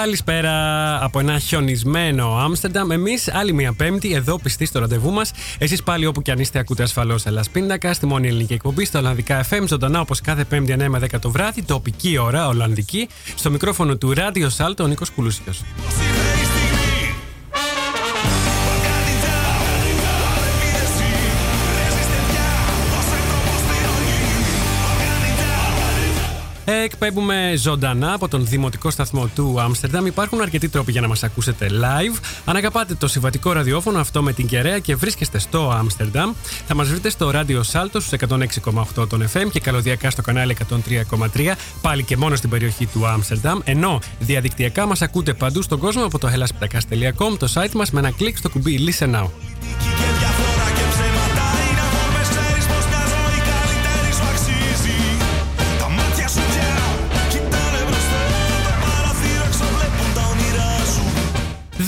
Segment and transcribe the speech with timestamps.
[0.00, 0.54] Καλησπέρα
[1.04, 2.90] από ένα χιονισμένο Άμστερνταμ.
[2.90, 5.32] Εμείς άλλη μια Πέμπτη εδώ πιστοί στο ραντεβού μας.
[5.58, 8.98] Εσείς πάλι όπου και αν είστε, ακούτε ασφαλώς Ελλάς Πίνακα στη μόνη ελληνική εκπομπή στα
[8.98, 9.64] Ολλανδικά FM.
[9.66, 13.08] Ζωντανά όπως κάθε Πέμπτη 9 με 10 το βράδυ, τοπική ώρα, Ολλανδική.
[13.34, 15.62] Στο μικρόφωνο του Ράδιο Σάλτο, ο Νίκος Κουλούσιος.
[26.70, 30.06] Εκπέμπουμε ζωντανά από τον Δημοτικό Σταθμό του Άμστερνταμ.
[30.06, 32.18] Υπάρχουν αρκετοί τρόποι για να μας ακούσετε live.
[32.44, 36.32] Αν αγαπάτε το συμβατικό ραδιόφωνο, αυτό με την κεραία και βρίσκεστε στο Άμστερνταμ,
[36.66, 41.52] θα μας βρείτε στο ράδιο Σάλτο στους 106,8 των FM και καλωδιακά στο κανάλι 103,3,
[41.80, 43.58] πάλι και μόνο στην περιοχή του Άμστερνταμ.
[43.64, 48.10] Ενώ διαδικτυακά μας ακούτε παντού στον κόσμο από το hellaspitakas.com, το site μας με ένα
[48.10, 49.26] κλικ στο κουμπί Listen Now.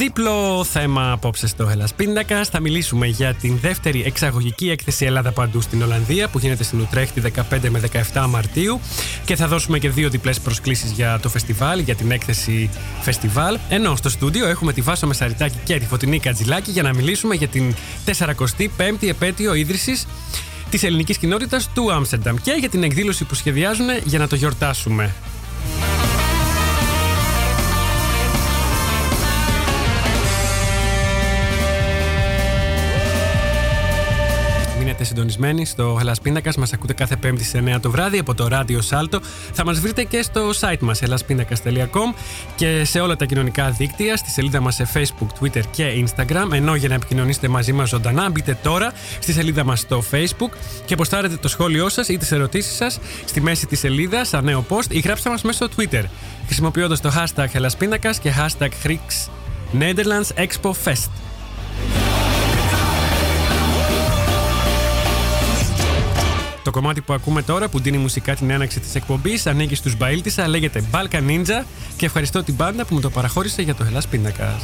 [0.00, 2.44] Δίπλο θέμα απόψε στο Hellas Πίνακα.
[2.44, 7.22] Θα μιλήσουμε για την δεύτερη εξαγωγική έκθεση Ελλάδα Παντού στην Ολλανδία που γίνεται στην Ουτρέχτη
[7.36, 7.80] 15 με
[8.12, 8.80] 17 Μαρτίου.
[9.24, 13.58] Και θα δώσουμε και δύο διπλές προσκλήσεις για το φεστιβάλ, για την έκθεση φεστιβάλ.
[13.68, 17.48] Ενώ στο στούντιο έχουμε τη Βάσο Μεσαριτάκη και τη Φωτεινή Κατζηλάκη για να μιλήσουμε για
[17.48, 17.74] την
[18.18, 20.06] 45η επέτειο ίδρυσης
[20.70, 25.14] της ελληνικής κοινότητας του Άμστερνταμ και για την εκδήλωση που σχεδιάζουν για να το γιορτάσουμε.
[35.20, 36.56] Συντονισμένοι στο Hellas Πίνακας.
[36.56, 39.20] Μας ακούτε κάθε Πέμπτη σε 9 το βράδυ από το ράδιο Σάλτο.
[39.52, 42.14] Θα μας βρείτε και στο site μας hellaspinacas.com
[42.56, 46.52] και σε όλα τα κοινωνικά δίκτυα, στη σελίδα μας σε Facebook, Twitter και Instagram.
[46.52, 50.94] Ενώ για να επικοινωνήσετε μαζί μας ζωντανά, μπείτε τώρα στη σελίδα μας στο Facebook και
[50.94, 54.90] αποστάρετε το σχόλιο σας ή τις ερωτήσεις σας στη μέση της σελίδας, σαν νέο post
[54.90, 56.04] ή γράψτε μας μέσω Twitter
[56.46, 59.28] χρησιμοποιώντας το hashtag Hellaspinacas και hashtag Greeks
[59.80, 61.29] Netherlands Expo Fest.
[66.62, 70.48] Το κομμάτι που ακούμε τώρα που δίνει μουσικά την έναξη της εκπομπής ανήκει στους Μπαίλτισα,
[70.48, 71.64] λέγεται Balkan Ninja
[71.96, 74.62] και ευχαριστώ την μπάντα που μου το παραχώρησε για το Hellas Πίνακας.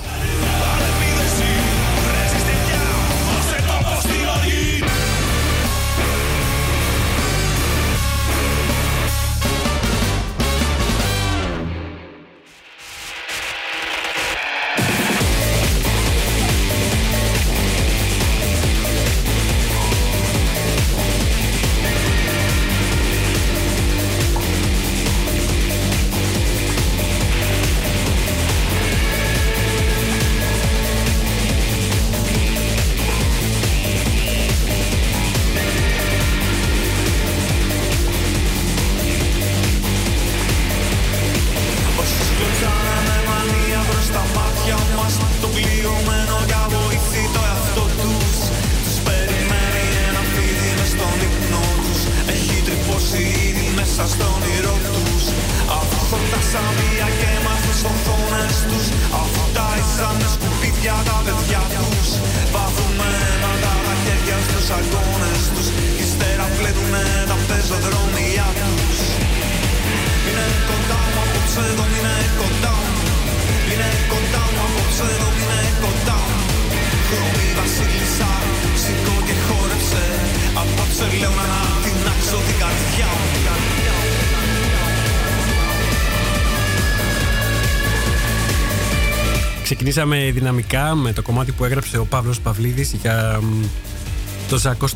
[77.09, 78.31] Χρώμη βασίλισσα
[78.83, 80.05] σηκώ και χόρεψε
[80.61, 83.37] Απόψε λέω να ανατινάξω την καρδιά μου
[89.63, 93.65] Ξεκινήσαμε δυναμικά με το κομμάτι που έγραψε ο Παύλος Παυλίδης για μ,
[94.49, 94.87] το Ζακό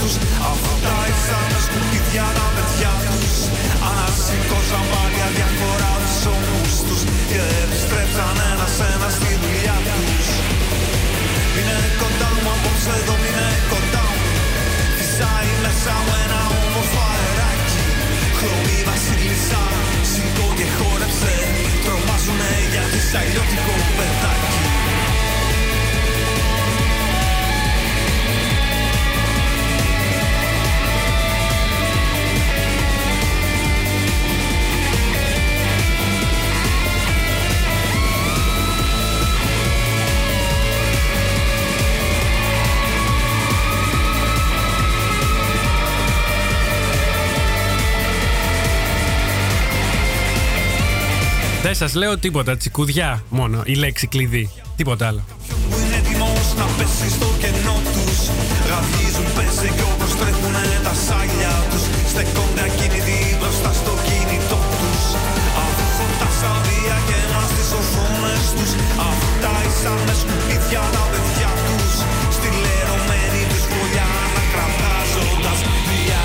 [0.00, 0.14] τους
[0.50, 3.34] Αφού τα ήσανε σκουπίδια τα παιδιά τους.
[3.88, 7.00] Ανασηκώσαν πάλι αδιάφορα τους ώμους τους
[7.30, 10.26] Και επιστρέψαν ένα-ένα στη δουλειά τους.
[11.56, 14.28] Είναι κοντά μου απόψε εδώ είναι κοντά μου.
[14.98, 17.82] Φυσάει μέσα μου ένα όμορφο αεράκι
[18.38, 19.62] Χρώμη βασίλισσα
[20.12, 21.34] Σηκώ και χόρεψε.
[21.84, 24.49] Τρομάζουνε γιατί σ' αλλιώτικο παιδάκι
[51.70, 54.44] Δεν σας λέω τίποτα, τσικουδιά μόνο, η λέξη κλειδί.
[54.76, 55.22] Τίποτα άλλο.
[55.70, 58.18] που είναι έτοιμος να πέσει στο κενό τους
[58.68, 65.04] Γαβγίζουν πέσει κι όπως τρέχουνε τα σάλια τους Στεκόνται ακίνητοι μπροστά στο κινητό τους
[65.64, 68.70] Αφού χορτάσαν διαγέννα στις οθόνες τους
[69.08, 71.92] Αφού τάισαν με σκουπίδια τα παιδιά τους
[72.36, 75.58] Στη λερωμένη τους φωλιά ανακρατάζοντας
[75.88, 76.19] Διαρριγνύουν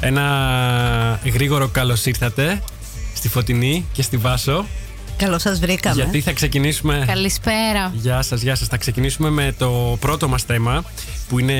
[0.00, 2.62] Ένα γρήγορο καλώς ήρθατε
[3.14, 4.66] στη Φωτεινή και στη Βάσο.
[5.16, 5.94] Καλώ σας βρήκαμε.
[5.94, 7.04] Γιατί θα ξεκινήσουμε.
[7.06, 7.92] Καλησπέρα.
[7.94, 8.68] Γεια σας, γεια σας.
[8.68, 10.84] Θα ξεκινήσουμε με το πρώτο μας θέμα
[11.28, 11.52] που είναι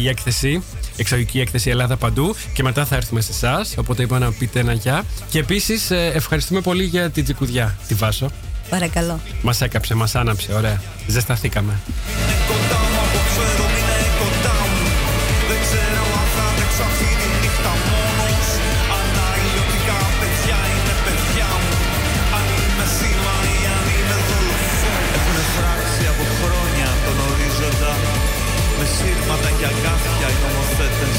[0.00, 0.62] η έκθεση,
[0.96, 3.74] εξαγωγική έκθεση Ελλάδα Παντού και μετά θα έρθουμε σε εσάς.
[3.78, 5.04] Οπότε είπα να πείτε ένα γεια.
[5.30, 8.30] Και επίσης ε, ευχαριστούμε πολύ για την τσικουδιά, τη Βάσο.
[8.70, 9.20] Παρακαλώ.
[9.42, 10.80] Μας έκαψε, μας άναψε, ωραία.
[11.06, 11.72] Ζεσταθήκαμε.
[30.20, 31.18] Αγκάθια οι νομοθέτες.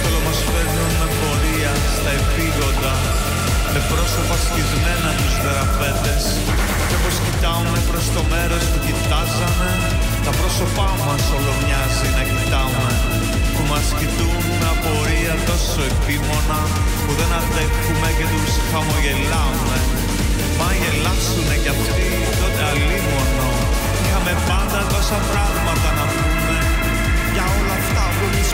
[0.00, 2.94] Θέλω μας φέρνουν με πορεία στα επίγοντα
[3.72, 6.24] με πρόσωπα σκισμένα τους δεραπέτες
[6.88, 9.72] Και όπως κοιτάουνε προς το μέρος που κοιτάζανε
[10.26, 12.90] Τα πρόσωπά μας όλο μοιάζει να κοιτάμε.
[13.54, 16.60] Που μας κοιτούν με απορία τόσο επίμονα
[17.04, 19.78] Που δεν αντέχουμε και τους χαμογελάμε.
[20.58, 22.06] Μα γελάσουνε κι αυτοί
[22.40, 23.50] τότε αλίμονο.
[24.04, 26.23] Είχαμε πάντα τόσα πράγματα να πούμε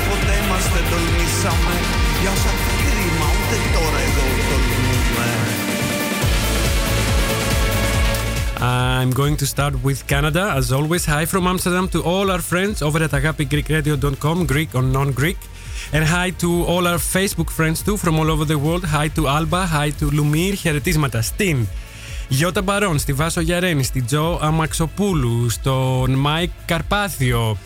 [0.10, 1.75] ποτέ μας δεν τολμήσαμε
[2.22, 5.29] Για όσα κρίμα ούτε τώρα εδώ τολμούμε
[8.57, 11.03] I'm going to start with Canada, as always.
[11.05, 15.39] Hi from Amsterdam to all our friends over at agapigreekradio.com, Greek or non-Greek.
[15.93, 18.84] And hi to all our Facebook friends too from all over the world.
[18.86, 21.67] Hi to Alba, hi to Lumir, χαιρετίσματα στην
[22.27, 27.57] Γιώτα Μπαρόν, στη Βάσο Γιαρένη, στη Τζο Αμαξοπούλου, στον Μάικ Καρπάθιο,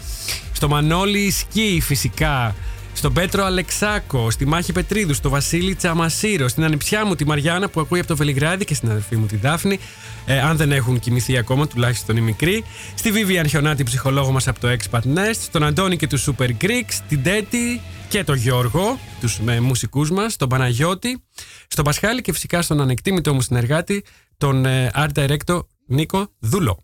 [0.55, 2.55] στο Μανώλη Σκι φυσικά,
[2.95, 7.81] στον Πέτρο Αλεξάκο, στη Μάχη Πετρίδου, στο Βασίλη Τσαμασίρο, στην ανιψιά μου τη Μαριάννα που
[7.81, 9.79] ακούει από το Βελιγράδι και στην αδερφή μου τη Δάφνη,
[10.27, 14.61] ε, αν δεν έχουν κοιμηθεί ακόμα, τουλάχιστον οι μικροί, στη Βίβιαν Χιονάτη, ψυχολόγο μας από
[14.61, 19.39] το Expat Nest, στον Αντώνη και του Super Greeks, την Τέτη και τον Γιώργο, τους
[19.47, 21.23] ε, μουσικούς μας, τον Παναγιώτη,
[21.69, 24.05] στον Πασχάλη και φυσικά στον ανεκτήμητο μου συνεργάτη,
[24.37, 26.79] τον ε, Art Director Νίκο Δούλο.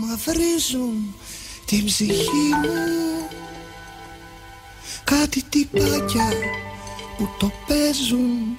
[0.00, 1.14] μαυρίζουν
[1.76, 3.28] την ψυχή μου.
[5.04, 6.28] Κάτι τυπάκια
[7.16, 8.56] που το παίζουν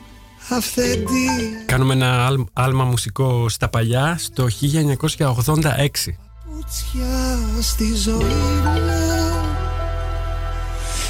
[0.50, 1.28] αυθεντή
[1.66, 6.16] Κάνουμε ένα άλ- άλμα μουσικό στα παλιά στο 1986.
[6.46, 8.16] Πουτσιά στη ζωή
[8.64, 8.82] μου.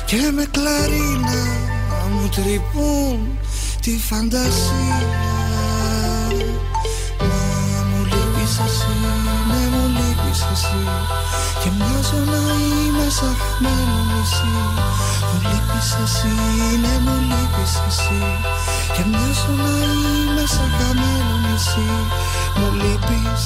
[0.05, 1.45] Και με κλαρίνα
[2.11, 3.37] μου τρυπούν
[3.81, 5.01] τη φαντασία.
[7.19, 9.02] Μα μου λείπεις εσύ, ναι μου λείπεις
[10.53, 10.83] εσύ
[11.61, 14.53] Και μοιάζω να είμαι σαν χαμένο νησί.
[15.27, 16.35] Μου λείπεις εσύ,
[16.83, 18.21] ναι μου λείπεις εσύ.
[18.93, 21.91] Και μοιάζω να είμαι σαν χαμένο νησί.
[22.57, 23.43] Μου λείπεις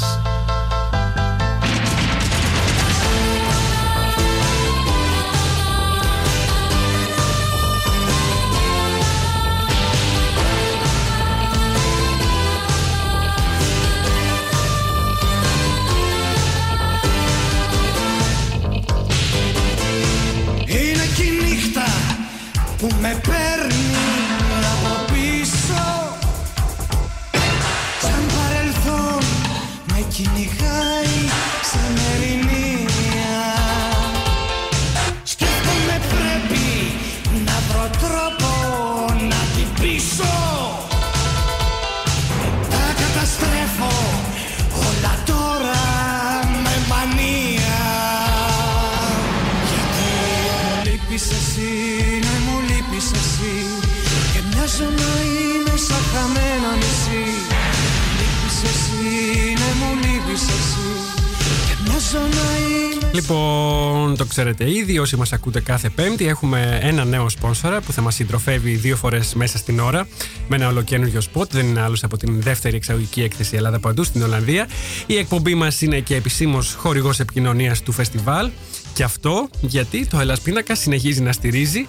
[64.53, 68.75] ξέρετε ήδη, όσοι μας ακούτε κάθε Πέμπτη, έχουμε ένα νέο σπόνσορα που θα μας συντροφεύει
[68.75, 70.07] δύο φορές μέσα στην ώρα
[70.47, 71.51] με ένα ολοκαίνουργιο σποτ.
[71.51, 74.67] Δεν είναι άλλος από την δεύτερη εξαγωγική έκθεση Ελλάδα Παντού στην Ολλανδία.
[75.05, 78.49] Η εκπομπή μας είναι και επισήμως χορηγός επικοινωνίας του φεστιβάλ.
[78.93, 81.87] Και αυτό γιατί το Hellas Pindakaas συνεχίζει να στηρίζει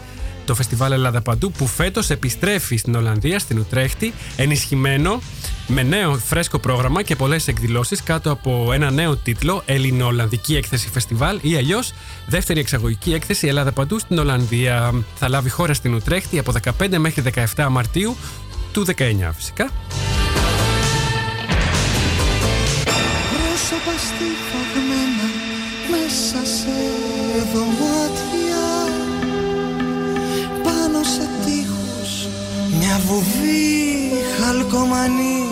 [0.48, 5.20] το φεστιβάλ Ελλάδα Παντού που φέτος επιστρέφει στην Ολλανδία, στην Ουτρέχτη, ενισχυμένο
[5.66, 11.38] με νέο φρέσκο πρόγραμμα και πολλές εκδηλώσεις κάτω από ένα νέο τίτλο Ελληνο-Ολλανδική Έκθεση Φεστιβάλ
[11.42, 11.92] ή αλλιώς
[12.26, 14.94] δεύτερη εξαγωγική έκθεση Ελλάδα Παντού στην Ολλανδία.
[15.16, 17.22] Θα λάβει χώρα στην Ουτρέχτη από 15 μέχρι
[17.54, 18.16] 17 Μαρτίου
[18.72, 18.92] του 19
[19.36, 19.70] φυσικά.
[23.30, 25.28] Πρόσωπα στιφαγμένα
[25.90, 26.70] μέσα σε
[27.52, 27.97] δωμάτια
[31.14, 32.28] σε τείχους
[32.78, 35.46] μια βουβή χαλκομανία.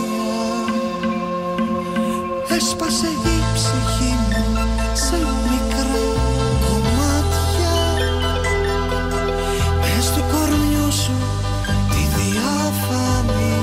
[2.56, 6.04] Έσπασε η ψυχή μου σε μικρά
[6.66, 7.76] κομμάτια.
[9.80, 11.16] Μες του κορμιού σου
[11.90, 13.54] τη διάφανη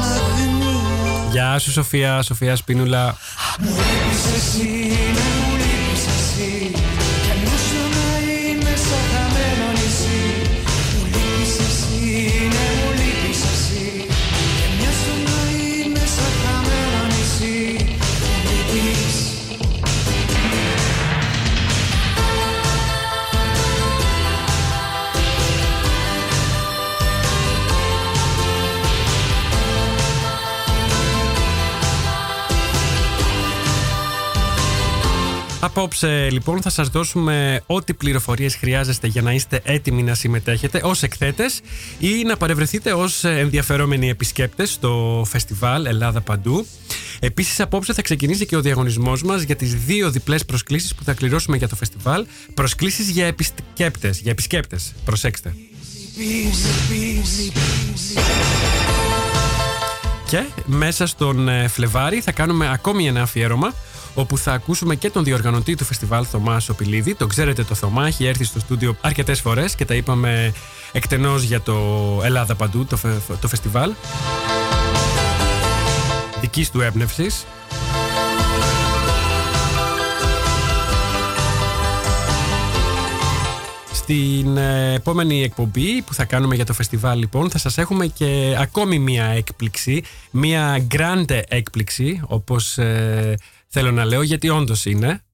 [0.00, 1.30] λαγνία.
[1.30, 3.16] Γεια σου Σοφία, Σοφία Σπίνουλα.
[3.58, 4.96] Μου λείπεις εσύ,
[35.74, 41.02] Απόψε λοιπόν θα σας δώσουμε ό,τι πληροφορίες χρειάζεστε για να είστε έτοιμοι να συμμετέχετε ως
[41.02, 41.60] εκθέτες
[41.98, 46.66] ή να παρευρεθείτε ως ενδιαφερόμενοι επισκέπτες στο φεστιβάλ Ελλάδα Παντού.
[47.20, 51.12] Επίσης απόψε θα ξεκινήσει και ο διαγωνισμός μας για τις δύο διπλές προσκλήσεις που θα
[51.12, 52.26] κληρώσουμε για το φεστιβάλ.
[52.54, 54.92] Προσκλήσεις για επισκέπτες, για επισκέπτες.
[55.04, 55.54] Προσέξτε.
[60.28, 63.74] Και μέσα στον ε, Φλεβάρι θα κάνουμε ακόμη ένα αφιέρωμα
[64.14, 67.14] όπου θα ακούσουμε και τον διοργανωτή του φεστιβάλ Θωμάς Σοπηλίδη.
[67.14, 70.52] Το ξέρετε το Θωμά, έχει έρθει στο στούντιο αρκετές φορές και τα είπαμε
[70.92, 71.76] εκτενώς για το
[72.24, 73.92] Ελλάδα Παντού, το, φε- το φεστιβάλ.
[76.40, 77.44] Δικής του έμπνευσης.
[83.92, 88.56] Στην ε, επόμενη εκπομπή που θα κάνουμε για το φεστιβάλ λοιπόν θα σας έχουμε και
[88.58, 93.34] ακόμη μία έκπληξη, μία grande έκπληξη όπως ε,
[93.74, 95.24] θέλω να λέω γιατί όντως είναι.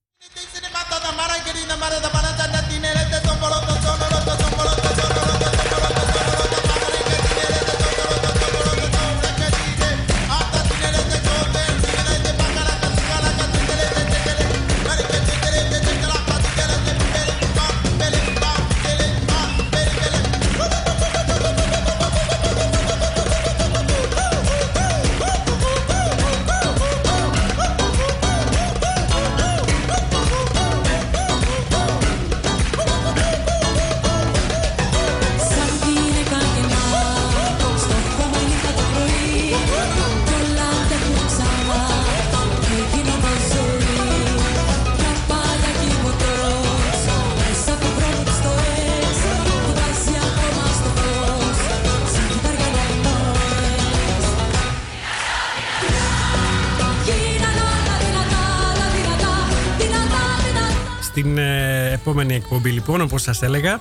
[62.69, 63.81] Εκπομπή λοιπόν όπως σας έλεγα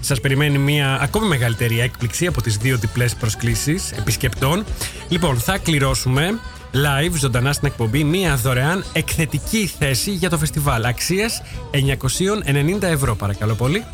[0.00, 4.64] σας περιμένει μια ακόμη μεγαλύτερη έκπληξη από τις δύο διπλές προσκλήσεις επισκεπτών.
[5.08, 6.38] Λοιπόν, θα κληρώσουμε
[6.72, 13.54] live ζωντανά στην εκπομπή μια δωρεάν εκθετική θέση για το φεστιβάλ αξίας 990 ευρώ παρακαλώ
[13.54, 13.84] πολύ.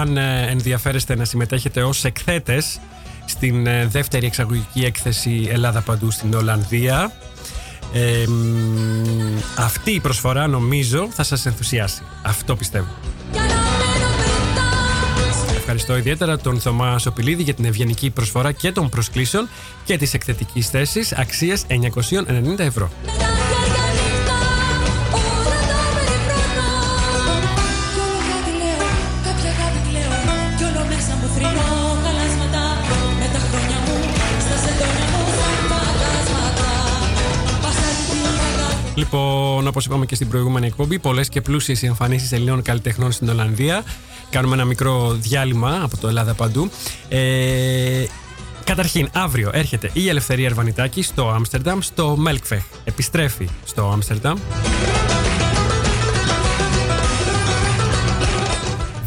[0.00, 2.80] Αν ε, ενδιαφέρεστε να συμμετέχετε ως εκθέτες
[3.24, 7.12] στην ε, δεύτερη εξαγωγική έκθεση Ελλάδα Παντού στην Ολλανδία
[7.92, 12.02] ε, μ, αυτή η προσφορά νομίζω θα σας ενθουσιάσει.
[12.22, 12.86] Αυτό πιστεύω.
[13.32, 18.88] Για να μένω πετάς Ευχαριστώ ιδιαίτερα τον Θωμάς Σοπηλίδη για την ευγενική προσφορά και των
[18.88, 19.48] προσκλήσεων
[19.84, 22.90] και της εκθετικής θέσης αξίας 990 ευρώ.
[39.12, 43.28] Λοιπόν, Όπως είπαμε και στην προηγούμενη εκπομπή, πολλές και πλούσιες οι εμφανίσεις Ελλήνων καλλιτεχνών στην
[43.28, 43.84] Ολλανδία.
[44.30, 46.70] Κάνουμε ένα μικρό διάλειμμα από το Ελλάδα παντού.
[47.08, 48.04] Ε,
[48.64, 52.64] Καταρχήν, αύριο έρχεται η Ελευθερία Ερβανιτάκη στο Άμστερνταμ, στο Μέλκφεχ.
[52.84, 54.38] Επιστρέφει στο Άμστερνταμ.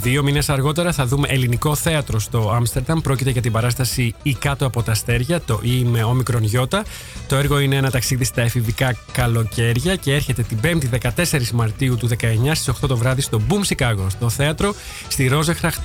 [0.02, 3.00] Δύο μήνες αργότερα θα δούμε ελληνικό θέατρο στο Άμστερνταμ.
[3.00, 6.84] Πρόκειται για την παράσταση «Η κάτω από τα αστέρια», το «Ή» με όμικρον γιώτα.
[7.28, 12.08] Το έργο είναι ένα ταξίδι στα εφηβικά καλοκαίρια και έρχεται την 5η 14 Μαρτίου του
[12.08, 12.16] 19
[12.54, 14.74] στις 8 το βράδυ στο Boom Chicago, στο θέατρο,
[15.08, 15.80] στη Ρόζεχραχτ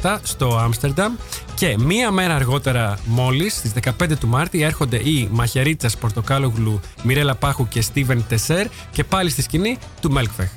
[0.00, 1.12] 117 στο Άμστερνταμ.
[1.54, 7.68] Και μία μέρα αργότερα, μόλις στις 15 του Μάρτη, έρχονται οι Μαχαιρίτσα Πορτοκάλογλου, Μιρέλα Πάχου
[7.68, 10.50] και Στίβεν Τεσέρ και πάλι στη σκηνή του Μέλκφεχ.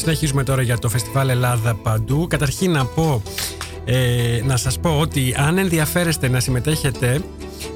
[0.00, 2.26] Συνεχίζουμε τώρα για το φεστιβάλ Ελλάδα Παντού.
[2.26, 3.22] Καταρχήν να πω,
[3.84, 7.20] ε, να σας πω ότι αν ενδιαφέρεστε να συμμετέχετε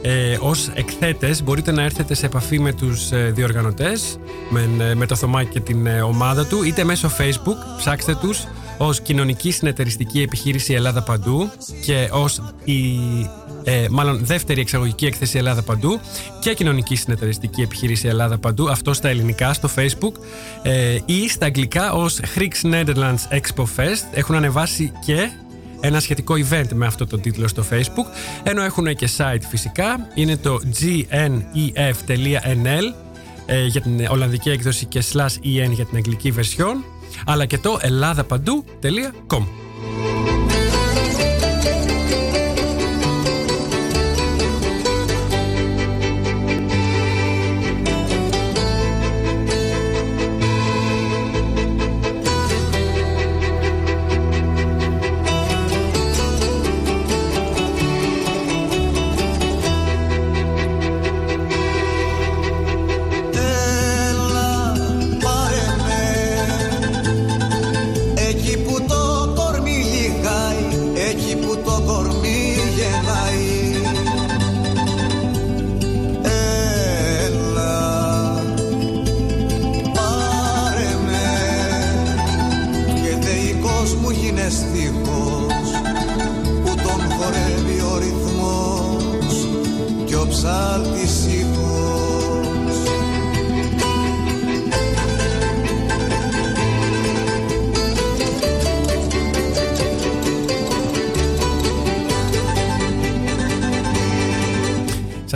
[0.02, 4.18] ε, ως εκθέτες μπορείτε να έρθετε σε επαφή με τους ε, διοργανωτές,
[4.50, 8.46] με, με το Θωμά και την ε, ομάδα του, είτε μέσω Facebook, ψάξτε τους
[8.78, 11.50] ως κοινωνική συνεταιριστική επιχείρηση Ελλάδα Παντού
[11.84, 12.98] και ως η
[13.64, 16.00] ε, μάλλον δεύτερη εξαγωγική έκθεση Ελλάδα Παντού
[16.40, 20.12] και κοινωνική συνεταιριστική επιχείρηση Ελλάδα Παντού, αυτό στα ελληνικά στο Facebook
[20.62, 24.04] ε, ή στα αγγλικά ως Greeks Netherlands Expo Fest.
[24.12, 25.30] Έχουν ανεβάσει και
[25.80, 28.06] ένα σχετικό event με αυτό το τίτλο στο Facebook,
[28.42, 31.74] ενώ έχουν και site φυσικά, είναι το gnef.nl
[33.46, 36.74] ε, για την Ολλανδική έκδοση και slash en για την αγγλική version,
[37.24, 39.46] αλλά και το ελλάδαπαντού.com.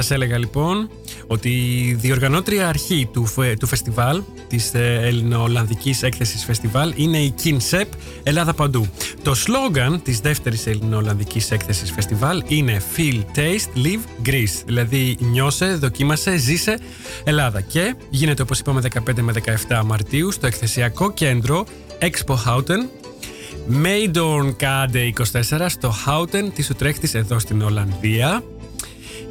[0.08, 0.90] Σας έλεγα λοιπόν
[1.26, 7.34] ότι η διοργανώτρια αρχή του, φε- του φεστιβάλ, της ε, Ελληνοολλανδικής έκθεσης φεστιβάλ, είναι η
[7.44, 7.84] ΚΟΙΝΣΕΠ
[8.22, 8.86] Ελλάδα Παντού.
[9.22, 14.62] Το σλόγγαν της δεύτερης Ελληνοολλανδικής έκθεσης φεστιβάλ είναι Feel, Taste, Live, Greece.
[14.66, 16.78] Δηλαδή νιώσε, δοκίμασε, ζήσε
[17.24, 17.60] Ελλάδα.
[17.60, 19.32] Και γίνεται όπως είπαμε 15 με
[19.68, 21.66] 17 Μαρτίου στο εκθεσιακό κέντρο
[21.98, 22.88] Expo Houten
[23.82, 25.10] Meidoornkade
[25.58, 28.42] 24 στο Houten της Ουτρέχτης εδώ στην Ολλανδία.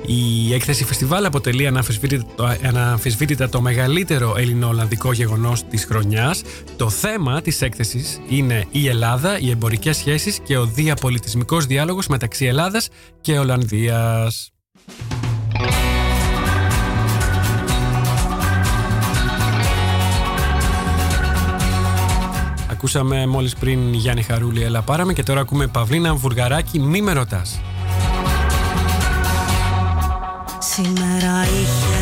[0.10, 6.42] Η έκθεση φεστιβάλ αποτελεί αναμφισβήτητα, αναμφισβήτητα το μεγαλύτερο ελληνοολλανδικό γεγονός της χρονιάς.
[6.76, 12.46] Το θέμα της έκθεσης είναι η Ελλάδα, οι εμπορικές σχέσεις και ο διαπολιτισμικός διάλογος μεταξύ
[12.46, 12.90] Ελλάδας
[13.22, 14.52] και Ολλανδίας.
[22.72, 27.60] Ακούσαμε μόλις πριν Γιάννη Χαρούλη Έλα Πάραμε και τώρα ακούμε Παυλίνα Βουργαράκη Μη με ρωτάς.
[30.80, 31.97] Σήμερα είχε το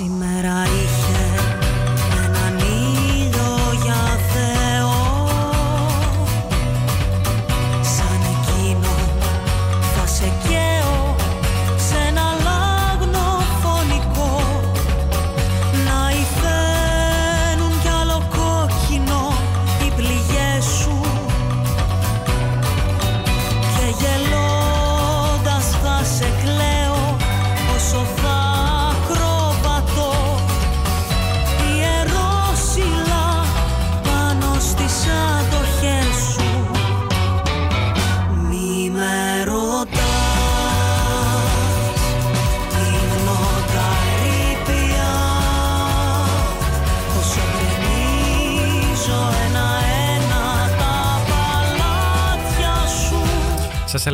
[0.00, 0.97] Σήμερα είχε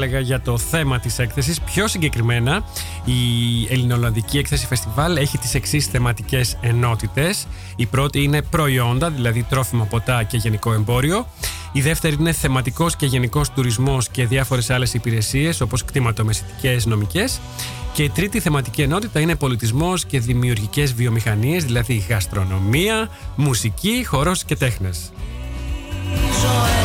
[0.04, 1.60] έλεγα για το θέμα της έκθεσης.
[1.60, 2.64] Πιο συγκεκριμένα,
[3.04, 3.12] η
[3.70, 7.46] Ελληνοολλανδική Έκθεση Φεστιβάλ έχει τις εξής θεματικές ενότητες.
[7.76, 11.26] Η πρώτη είναι προϊόντα, δηλαδή τρόφιμα, ποτά και γενικό εμπόριο.
[11.72, 17.40] Η δεύτερη είναι θεματικός και γενικός τουρισμός και διάφορες άλλες υπηρεσίες όπως κτηματομεσητικές νομικές.
[17.92, 24.56] Και η τρίτη θεματική ενότητα είναι πολιτισμός και δημιουργικές βιομηχανίες, δηλαδή γαστρονομία, μουσική, χορός και
[24.56, 25.12] τέχνες.
[26.40, 26.83] Ζω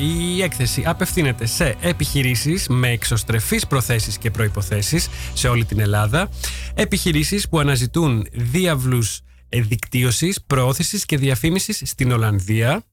[0.00, 6.28] η έκθεση απευθύνεται σε επιχειρήσεις με εξωστρεφείς προθέσεις και προϋποθέσεις σε όλη την Ελλάδα.
[6.74, 12.84] Επιχειρήσεις που αναζητούν διάβλους ε, δικτύωσης, προώθησης και διαφήμισης στην Ολλανδία.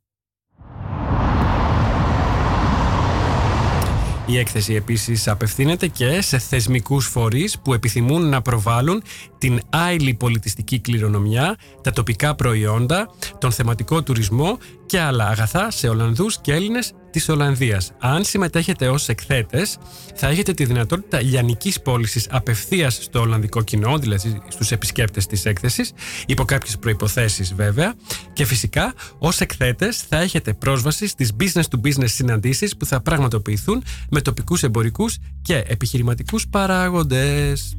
[4.26, 9.04] Η έκθεση επίσης απευθύνεται και σε θεσμικούς φορείς που επιθυμούν να προβάλλουν
[9.38, 16.42] την άειλη πολιτιστική κληρονομιά, τα τοπικά προϊόντα, τον θεματικό τουρισμό και άλλα αγαθά σε Ολλανδούς
[16.42, 17.92] και Έλληνες της Ολλανδίας.
[18.00, 19.78] Αν συμμετέχετε ως εκθέτες,
[20.16, 25.92] θα έχετε τη δυνατότητα λιανικής πώλησης απευθείας στο Ολλανδικό κοινό, δηλαδή στους επισκέπτες της έκθεσης,
[26.26, 27.94] υπό κάποιες προϋποθέσεις βέβαια,
[28.34, 34.64] και φυσικά ως εκθέτες θα έχετε πρόσβαση στις business-to-business συναντήσεις που θα πραγματοποιηθούν με τοπικούς
[34.64, 37.76] εμπορικούς και επιχειρηματικούς παράγοντες.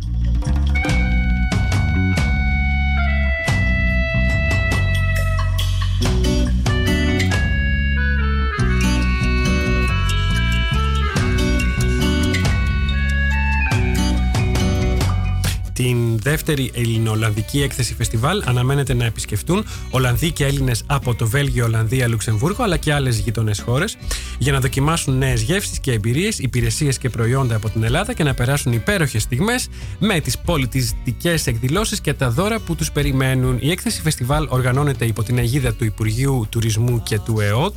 [15.75, 22.09] Την δεύτερη ελληνοολλανδική έκθεση φεστιβάλ αναμένεται να επισκεφτούν Ολλανδοί και Έλληνες από το Βέλγιο, Ολλανδία,
[22.09, 23.97] Λουξεμβούργο αλλά και άλλες γείτονες χώρες
[24.39, 28.35] για να δοκιμάσουν νέες γεύσεις και εμπειρίες, υπηρεσίες και προϊόντα από την Ελλάδα και να
[28.35, 33.57] περάσουν υπέροχες στιγμές με τις πολιτιστικές εκδηλώσεις και τα δώρα που τους περιμένουν.
[33.61, 37.77] Η έκθεση φεστιβάλ οργανώνεται υπό την αιγίδα του Υπουργείου Τουρισμού και του ΕΟΤ,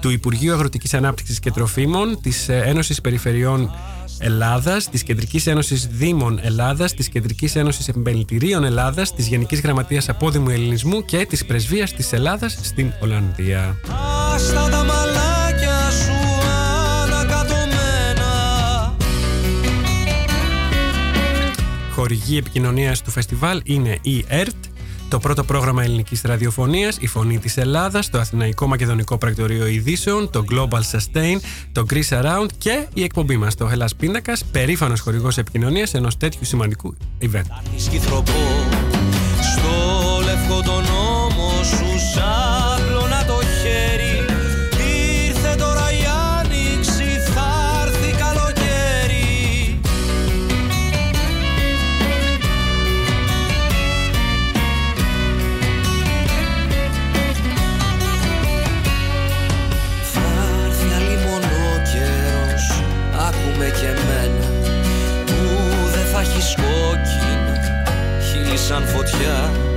[0.00, 3.70] του Υπουργείου Αγροτικής Ανάπτυξης και Τροφίμων, της Ένωσης Περιφερειών
[4.22, 10.48] Ελλάδας, της Κεντρικής Ένωσης Δήμων Ελλάδας, της Κεντρικής Ένωσης Επιμελητηρίων Ελλάδας, της Γενικής Γραμματείας Απόδημου
[10.48, 13.76] Ελληνισμού και της Πρεσβείας της Ελλάδας στην Ολλανδία.
[14.34, 16.12] Άστα τα μαλάκια σου
[17.02, 18.94] ανακατωμένα
[21.94, 24.54] Χορηγή επικοινωνίας του φεστιβάλ είναι η ΕΡΤ,
[25.10, 30.44] το πρώτο πρόγραμμα ελληνικής ραδιοφωνίας, η Φωνή της Ελλάδας, το Αθηναϊκό Μακεδονικό Πρακτορείο Ειδήσεων, το
[30.50, 31.36] Global Sustain,
[31.72, 36.44] το Greece Around και η εκπομπή μας, το Hellas Πίνακα, περήφανος χορηγός επικοινωνίας ενός τέτοιου
[36.44, 37.44] σημαντικού event.
[37.76, 38.32] Σκυθροπό
[39.52, 42.69] Στο λευκό τον νόμο σου σάπλωνα
[68.70, 69.69] σαν φωτιά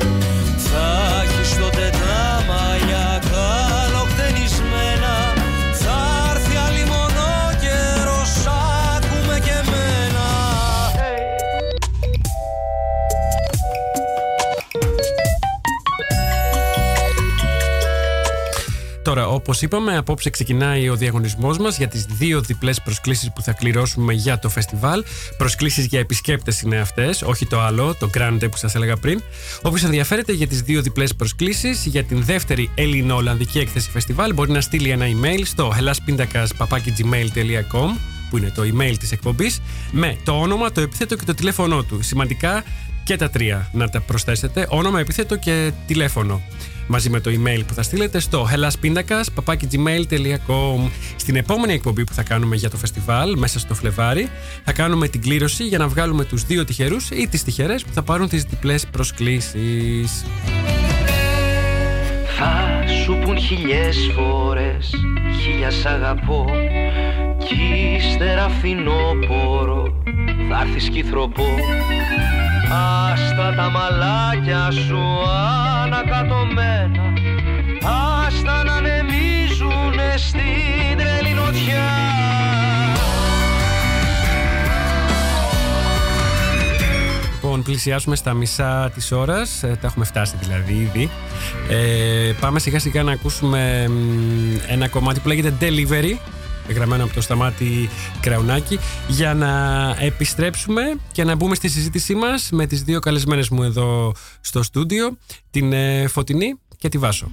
[19.03, 23.51] Τώρα, όπως είπαμε, απόψε ξεκινάει ο διαγωνισμός μας για τις δύο διπλές προσκλήσεις που θα
[23.51, 25.03] κληρώσουμε για το φεστιβάλ.
[25.37, 29.21] Προσκλήσεις για επισκέπτες είναι αυτές, όχι το άλλο, το Grande που σας έλεγα πριν.
[29.61, 34.61] Όποιος ενδιαφέρεται για τις δύο διπλές προσκλήσεις για την δεύτερη Ελληνο-Ολλανδική έκθεση φεστιβάλ μπορεί να
[34.61, 37.97] στείλει ένα email στο hellaspindakas.gmail.com
[38.29, 39.61] που είναι το email της εκπομπής
[39.91, 42.01] με το όνομα, το επίθετο και το τηλέφωνό του.
[42.01, 42.63] Σημαντικά
[43.03, 46.41] και τα τρία να τα προσθέσετε, όνομα, επίθετο και τηλέφωνο
[46.87, 52.55] μαζί με το email που θα στείλετε στο hellaspindakas.gmail.com Στην επόμενη εκπομπή που θα κάνουμε
[52.55, 54.29] για το φεστιβάλ μέσα στο Φλεβάρι
[54.63, 58.03] θα κάνουμε την κλήρωση για να βγάλουμε τους δύο τυχερούς ή τις τυχερές που θα
[58.03, 60.25] πάρουν τις διπλές προσκλήσεις.
[62.37, 64.89] Θα σου πουν χιλιές φορές
[65.41, 66.45] Χίλια σ' αγαπώ
[67.37, 67.55] Κι
[67.97, 70.03] ύστερα φθινόπορο
[70.49, 71.55] Θα έρθεις σκυθροπό
[72.63, 75.03] Άστα τα μαλάκια σου
[75.83, 77.13] ανακατωμένα
[78.27, 81.91] Άστα να ανεμίζουνε στην τρελή νοτιά
[87.33, 91.09] Λοιπόν, πλησιάζουμε στα μισά της ώρας, ε, τα έχουμε φτάσει δηλαδή ήδη.
[91.69, 96.17] Ε, πάμε σιγά σιγά να ακούσουμε μ, ένα κομμάτι που λέγεται Delivery,
[96.67, 99.51] γραμμένο από το Σταμάτη Κραουνάκη, για να
[99.99, 105.17] επιστρέψουμε και να μπούμε στη συζήτησή μας με τις δύο καλεσμένες μου εδώ στο στούντιο,
[105.51, 107.31] την ε, Φωτεινή και τη Βάσο.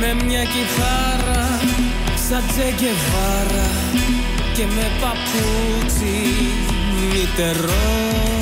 [0.00, 1.60] Με μια κιθάρα
[2.28, 3.70] σαν Τζεγκεβάρα
[4.54, 6.14] και με παπούτσι
[7.10, 8.41] μητερό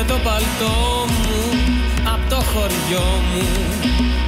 [0.00, 1.38] Με το παλτό μου
[2.14, 3.48] απ' το χωριό μου.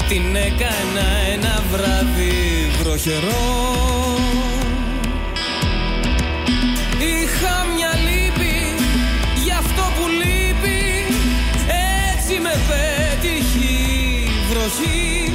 [0.08, 4.16] Την έκανα ένα βράδυ βροχερό.
[6.98, 8.74] Είχα μια λύπη
[9.44, 11.06] για αυτό που λείπει.
[12.12, 15.34] Έτσι με πέτυχε η βροχή.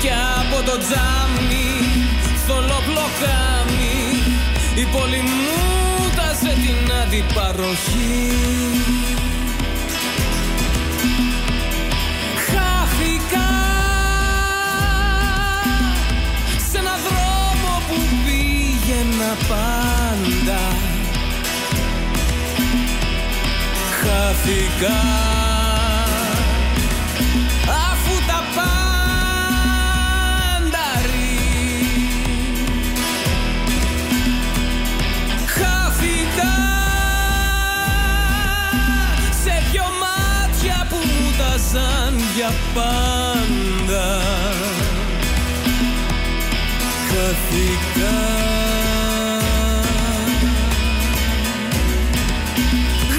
[0.00, 1.68] Κι από το τζάμι
[2.46, 3.96] θολό πλοκάμι
[4.74, 5.77] Η πόλη μου τάσε
[6.68, 8.30] την αντιπαροχή.
[12.46, 13.48] Χάθηκα
[16.70, 20.60] σε ένα δρόμο που πήγαινα πάντα.
[24.00, 25.47] Χάθηκα
[42.48, 44.20] για πάντα.
[47.08, 48.16] Χάθηκα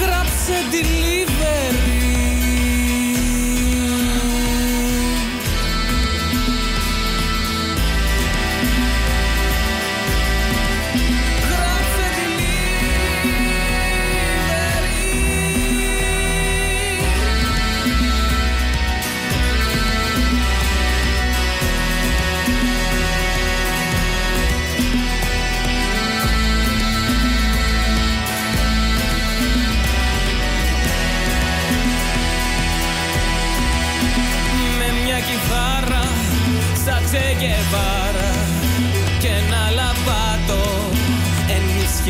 [0.00, 1.19] Γράψε delivery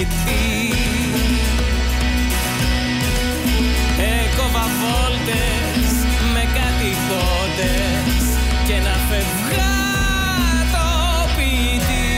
[0.00, 0.74] ενισχυτή
[3.98, 5.92] Έκοβα βόλτες
[6.32, 8.24] με κάτι πόντες
[8.66, 10.88] και ένα φευγάτο
[11.36, 12.08] ποιητή.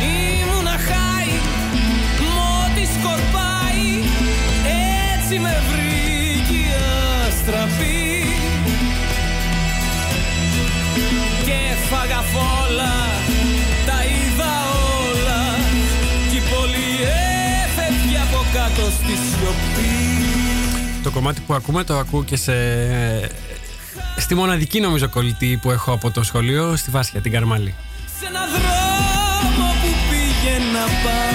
[0.00, 1.32] Ήμουνα χάι,
[2.34, 3.88] μότι σκορπάει
[5.14, 6.74] έτσι με βρήκε η
[7.26, 8.26] αστραπή.
[11.44, 11.58] Και
[11.90, 13.13] φάγα φόλα,
[21.14, 22.52] κομμάτι που ακούμε το ακούω και σε...
[24.16, 27.74] Στη μοναδική νομίζω κολλητή που έχω από το σχολείο, στη Βάσια, την Καρμάλη.
[28.20, 31.34] σε ένα δρόμο που πήγαινα πάντα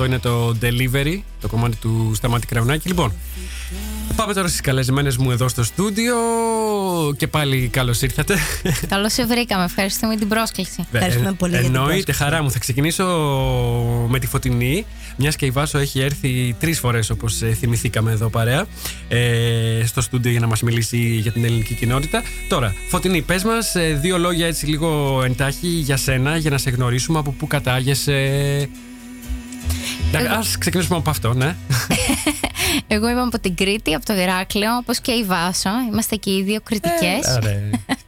[0.00, 2.88] Αυτό είναι το Delivery, το κομμάτι του Σταμάτη Κραουνάκη.
[2.88, 3.12] Λοιπόν,
[4.16, 6.14] πάμε τώρα στις καλεσμένες μου εδώ στο στούντιο
[7.16, 8.34] και πάλι καλώς ήρθατε.
[8.88, 9.64] Καλώς σε βρήκαμε.
[9.64, 10.86] Ευχαριστούμε την πρόσκληση.
[10.92, 12.22] Ευχαριστούμε πολύ για την Εννοείται, πρόσκληση.
[12.22, 12.50] χαρά μου.
[12.50, 13.04] Θα ξεκινήσω
[14.08, 14.86] με τη Φωτεινή.
[15.16, 18.66] Μιας και η Βάσο έχει έρθει τρεις φορές, όπως θυμηθήκαμε εδώ παρέα,
[19.08, 22.22] ε, στο στούντιο για να μας μιλήσει για την ελληνική κοινότητα.
[22.48, 27.18] Τώρα, Φωτεινή, πες μας δύο λόγια έτσι λίγο εντάχει για σένα, για να σε γνωρίσουμε
[27.18, 28.68] από πού κατάγεσαι.
[30.16, 31.56] Α ξεκινήσουμε από αυτό, ναι.
[32.86, 35.70] Εγώ είμαι από την Κρήτη, από το Ηράκλειο, όπως και η Βάσο.
[35.90, 37.26] Είμαστε και οι δύο κριτικές.
[37.26, 37.60] Άρα,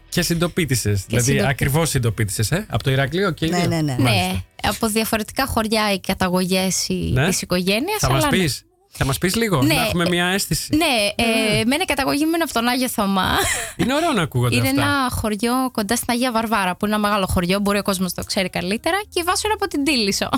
[0.08, 1.04] και συντοπίτησες.
[1.06, 3.68] δηλαδή, συντοπί- ακριβώς συντοπίτησες, ε; Από το Ηράκλειο και οι Ναι, δύο.
[3.68, 3.96] ναι, ναι.
[3.98, 4.26] Μάλιστα.
[4.32, 7.28] ναι, από διαφορετικά χωριά οι καταγωγές Ναι.
[7.28, 7.98] της οικογένειας.
[7.98, 8.62] Θα μας πεις.
[8.94, 10.76] Θα μας πεις λίγο, Ναι, να έχουμε ε, μια αίσθηση.
[10.76, 10.84] Ναι,
[11.24, 13.28] ε, εμένα η καταγωγή μου είναι από τον Άγιο Θωμά.
[13.76, 14.82] Είναι ωραίο να ακούγονται Είναι αυτά.
[14.82, 18.22] ένα χωριό κοντά στην Αγία Βαρβάρα, που είναι ένα μεγάλο χωριό, μπορεί ο κόσμος να
[18.22, 18.96] το ξέρει καλύτερα.
[19.08, 20.28] Και η Βάσο είναι από την Τίλισο.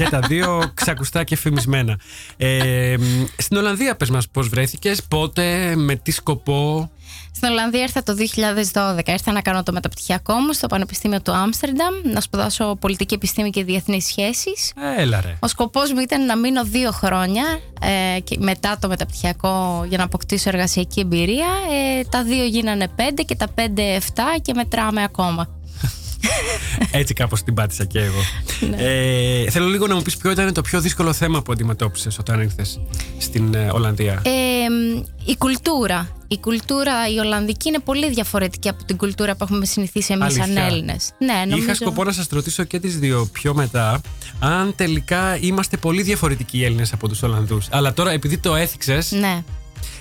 [0.00, 1.98] Και τα δύο ξακουστά και φημισμένα.
[2.36, 6.90] Ε, μ, στην Ολλανδία, πες μας πώς βρέθηκες, πότε, με τι σκοπό;
[7.34, 9.12] Στην Ολλανδία ήρθα το 2012.
[9.12, 13.64] Ήρθα να κάνω το μεταπτυχιακό μου στο Πανεπιστήμιο του Άμστερνταμ, να σπουδάσω πολιτική επιστήμη και
[13.64, 14.72] διεθνείς σχέσεις.
[14.96, 15.36] Έλα ρε.
[15.40, 17.44] Ο σκοπός μου ήταν να μείνω δύο χρόνια
[18.16, 21.48] ε, και μετά το μεταπτυχιακό για να αποκτήσω εργασιακή εμπειρία.
[21.98, 25.59] Ε, τα δύο γίνανε πέντε και τα πέντε εφτά και μετράμε ακόμα.
[26.90, 28.20] Έτσι κάπως την πάτησα και εγώ.
[28.76, 32.40] ε, θέλω λίγο να μου πεις ποιο ήταν το πιο δύσκολο θέμα που αντιμετώπισες όταν
[32.40, 32.80] ήρθες
[33.18, 34.22] στην ε, Ολλανδία.
[34.24, 34.30] Ε,
[35.24, 36.08] η κουλτούρα.
[36.28, 40.42] Η κουλτούρα η Ολλανδική είναι πολύ διαφορετική από την κουλτούρα που έχουμε συνηθίσει εμείς σαν
[40.42, 40.64] Αλήθεια.
[40.64, 41.10] Έλληνες.
[41.18, 41.62] Ναι, νομίζω...
[41.64, 44.00] Είχα σκοπό να σας ρωτήσω και τις δύο πιο μετά
[44.40, 47.66] αν τελικά είμαστε πολύ διαφορετικοί οι Έλληνες από τους Ολλανδούς.
[47.70, 49.42] Αλλά τώρα επειδή το έθιξες, Ναι.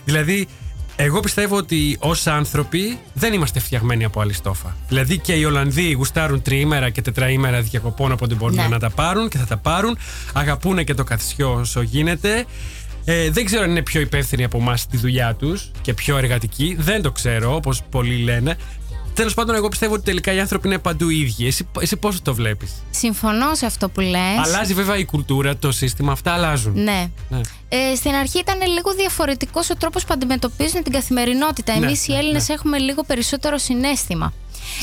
[0.06, 0.48] Δηλαδή,
[1.02, 4.76] εγώ πιστεύω ότι ως άνθρωποι δεν είμαστε φτιαγμένοι από άλλη στόφα.
[4.88, 8.68] Δηλαδή και οι Ολλανδοί γουστάρουν τριήμερα και τετραήμερα διακοπών όποτε μπορούν Ναι.
[8.68, 9.98] να τα πάρουν και θα τα πάρουν.
[10.34, 12.46] Αγαπούν και το καθισιό όσο γίνεται.
[13.06, 16.76] Ε, δεν ξέρω αν είναι πιο υπεύθυνοι από εμάς στη δουλειά τους και πιο εργατικοί.
[16.80, 18.58] Δεν το ξέρω, όπως πολλοί λένε.
[19.20, 21.48] Τέλος πάντων, εγώ πιστεύω ότι τελικά οι άνθρωποι είναι παντού ίδιοι.
[21.48, 24.38] Εσύ, εσύ πώς το βλέπεις; Συμφωνώ σε αυτό που λες.
[24.44, 26.74] Αλλάζει βέβαια η κουλτούρα, το σύστημα, αυτά αλλάζουν.
[26.84, 27.12] Ναι.
[27.30, 27.40] Ναι.
[27.70, 31.80] Ε, στην αρχή ήταν λίγο διαφορετικός ο τρόπος που αντιμετωπίζουν την καθημερινότητα.
[31.80, 32.54] Ναι, Εμείς οι ναι, Έλληνες ναι.
[32.54, 34.34] έχουμε λίγο περισσότερο συνέστημα.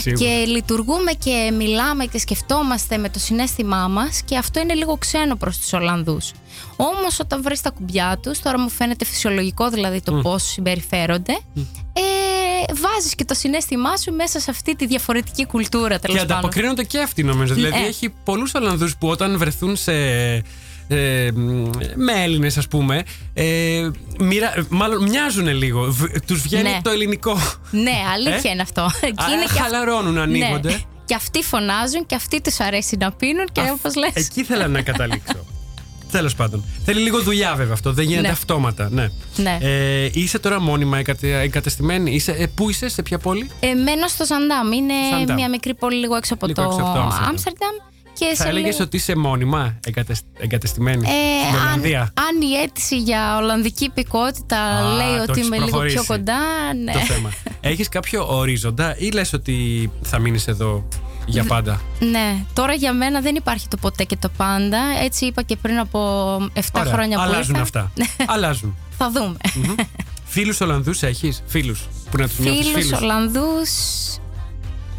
[0.01, 0.25] Σίγουρα.
[0.25, 5.37] Και λειτουργούμε και μιλάμε και σκεφτόμαστε με το συνέστημά μας και αυτό είναι λίγο ξένο
[5.37, 6.33] προς τους Ολλανδούς.
[6.77, 11.33] Όμως όταν βρεις τα κουμπιά τους, τώρα μου φαίνεται φυσιολογικό δηλαδή το πώς συμπεριφέρονται,
[11.93, 16.37] ε, βάζεις και το συνέστημά σου μέσα σε αυτή τη διαφορετική κουλτούρα τέλος Και πάντων.
[16.37, 17.55] ανταποκρίνονται και αυτοί νομίζω.
[17.55, 17.87] Δηλαδή Ναι.
[17.87, 19.93] έχει πολλούς Ολλανδούς που όταν βρεθούν σε.
[20.89, 23.03] Ε, μ, με Έλληνες, ας πούμε.
[23.35, 25.95] Ε, μοιρα, μάλλον μοιάζουν λίγο.
[26.27, 26.79] Τους βγαίνει Ναι.
[26.83, 27.39] το ελληνικό.
[27.71, 28.91] Ναι, αλήθεια Ε; είναι αυτό.
[29.01, 30.71] Και Άρα είναι και αυ- χαλαρώνουν, ανοίγονται.
[30.71, 30.79] Ναι.
[31.05, 34.11] Και αυτοί φωνάζουν και αυτοί τους αρέσει να πίνουν και όπως λες.
[34.15, 35.45] Εκεί ήθελα να καταλήξω.
[36.17, 36.65] Τέλος πάντων.
[36.85, 37.93] Θέλει λίγο δουλειά βέβαια αυτό.
[37.93, 38.33] Δεν γίνεται Ναι.
[38.33, 38.89] αυτόματα.
[38.93, 39.09] Ναι.
[39.37, 39.59] Ναι.
[39.61, 42.11] Ε, είσαι τώρα μόνιμα εγκατε- εγκατεστημένη.
[42.15, 44.73] Είσαι, ε, πού είσαι, σε ποια πόλη; Ε, μένω στο Ζαντάμ.
[44.73, 45.37] Είναι Ζαντάμ.
[45.37, 47.29] μια μικρή πόλη λίγο έξω από Λίγο το έξω από το Άμστερνταμ.
[47.31, 47.75] Άμστερνταμ.
[48.19, 52.41] Και Θα σε έλεγες λίγο- ότι είσαι μόνιμα εγκατεσ- εγκατεστημένη Ε, στην αν, Ολλανδία; αν
[52.51, 55.95] η αίτηση για Ολλανδική υπηκότητα Α, λέει το ότι έχεις είμαι λίγο προχωρήσει.
[55.95, 56.39] πιο κοντά,
[56.85, 56.93] ναι.
[56.93, 57.31] το θέμα.
[57.73, 60.89] Έχεις κάποιο ορίζοντα ή λες ότι θα μείνεις εδώ
[61.27, 61.81] για πάντα.
[61.99, 64.79] Ναι, τώρα για μένα δεν υπάρχει το ποτέ και το πάντα.
[65.03, 65.99] Έτσι είπα και πριν από
[66.55, 66.93] 7 Ωραία.
[66.93, 67.63] χρόνια που Αλλάζουν ήρθα.
[67.63, 67.93] αυτά.
[68.35, 68.77] Αλλάζουν.
[68.99, 69.37] Θα δούμε.
[70.25, 73.01] Φίλους Ολλανδούς έχεις, φίλους που να τους νιώθεις Φίλους φίλους.
[73.01, 73.71] Ολλανδούς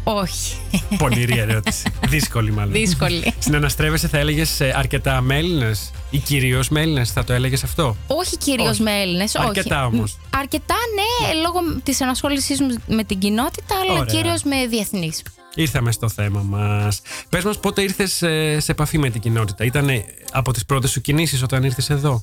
[0.04, 0.56] Όχι.
[0.98, 1.92] Πονηρή ερώτηση.
[2.08, 2.72] Δύσκολη μάλλον.
[2.72, 3.34] Δύσκολη.
[3.38, 5.70] Συναναστρέφεσαι, θα έλεγες αρκετά με Έλληνε
[6.10, 8.82] ή κυρίως με Έλληνε, θα το έλεγες αυτό; Όχι κυρίως Όχι.
[8.82, 9.24] με Έλληνε.
[9.34, 10.18] Αρκετά όμως.
[10.38, 14.04] Αρκετά, ναι, λόγω της ενασχόλησής μου με την κοινότητα, αλλά Ωραία.
[14.14, 15.22] κυρίως με διεθνείς.
[15.62, 17.00] Ήρθαμε στο θέμα μας.
[17.28, 18.12] Πες μας, πότε ήρθες
[18.58, 19.64] σε επαφή με την κοινότητα.
[19.64, 19.88] Ήταν
[20.32, 22.20] από τις πρώτες σου κινήσεις όταν ήρθες εδώ;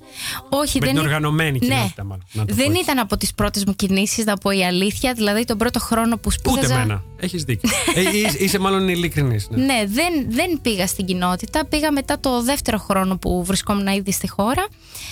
[0.50, 1.58] Όχι, με δεν την ή- οργανωμένη Ναι.
[1.68, 2.26] κοινότητα, μάλλον.
[2.32, 2.84] Να το Δεν πω έτσι.
[2.84, 5.14] ήταν από τις πρώτες μου κινήσεις, να πω η αλήθεια.
[5.14, 6.66] Δηλαδή, τον πρώτο χρόνο που σπούδαζα.
[6.68, 7.04] Ούτε εμένα.
[7.20, 7.70] Έχεις δίκιο.
[7.96, 9.48] ε, είσαι- είσαι μάλλον ειλικρινής.
[9.50, 9.64] Ναι.
[9.66, 11.66] Ναι, δεν, δεν πήγα στην κοινότητα.
[11.66, 14.66] Πήγα μετά το δεύτερο χρόνο που βρισκόμουν ήδη στη χώρα.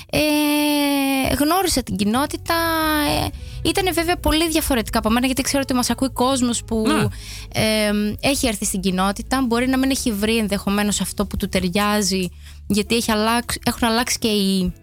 [0.10, 0.20] Ε,
[1.40, 2.54] γνώρισα την κοινότητα.
[3.26, 3.28] Ε,
[3.66, 7.04] ήταν βέβαια πολύ διαφορετικά από μένα, γιατί ξέρω ότι μας ακούει κόσμος που Ναι.
[7.62, 9.44] ε, έχει έρθει στην κοινότητα.
[9.48, 12.30] Μπορεί να μην έχει βρει ενδεχομένως αυτό που του ταιριάζει,
[12.68, 14.74] γιατί έχει αλλάξει, έχουν αλλάξει και οι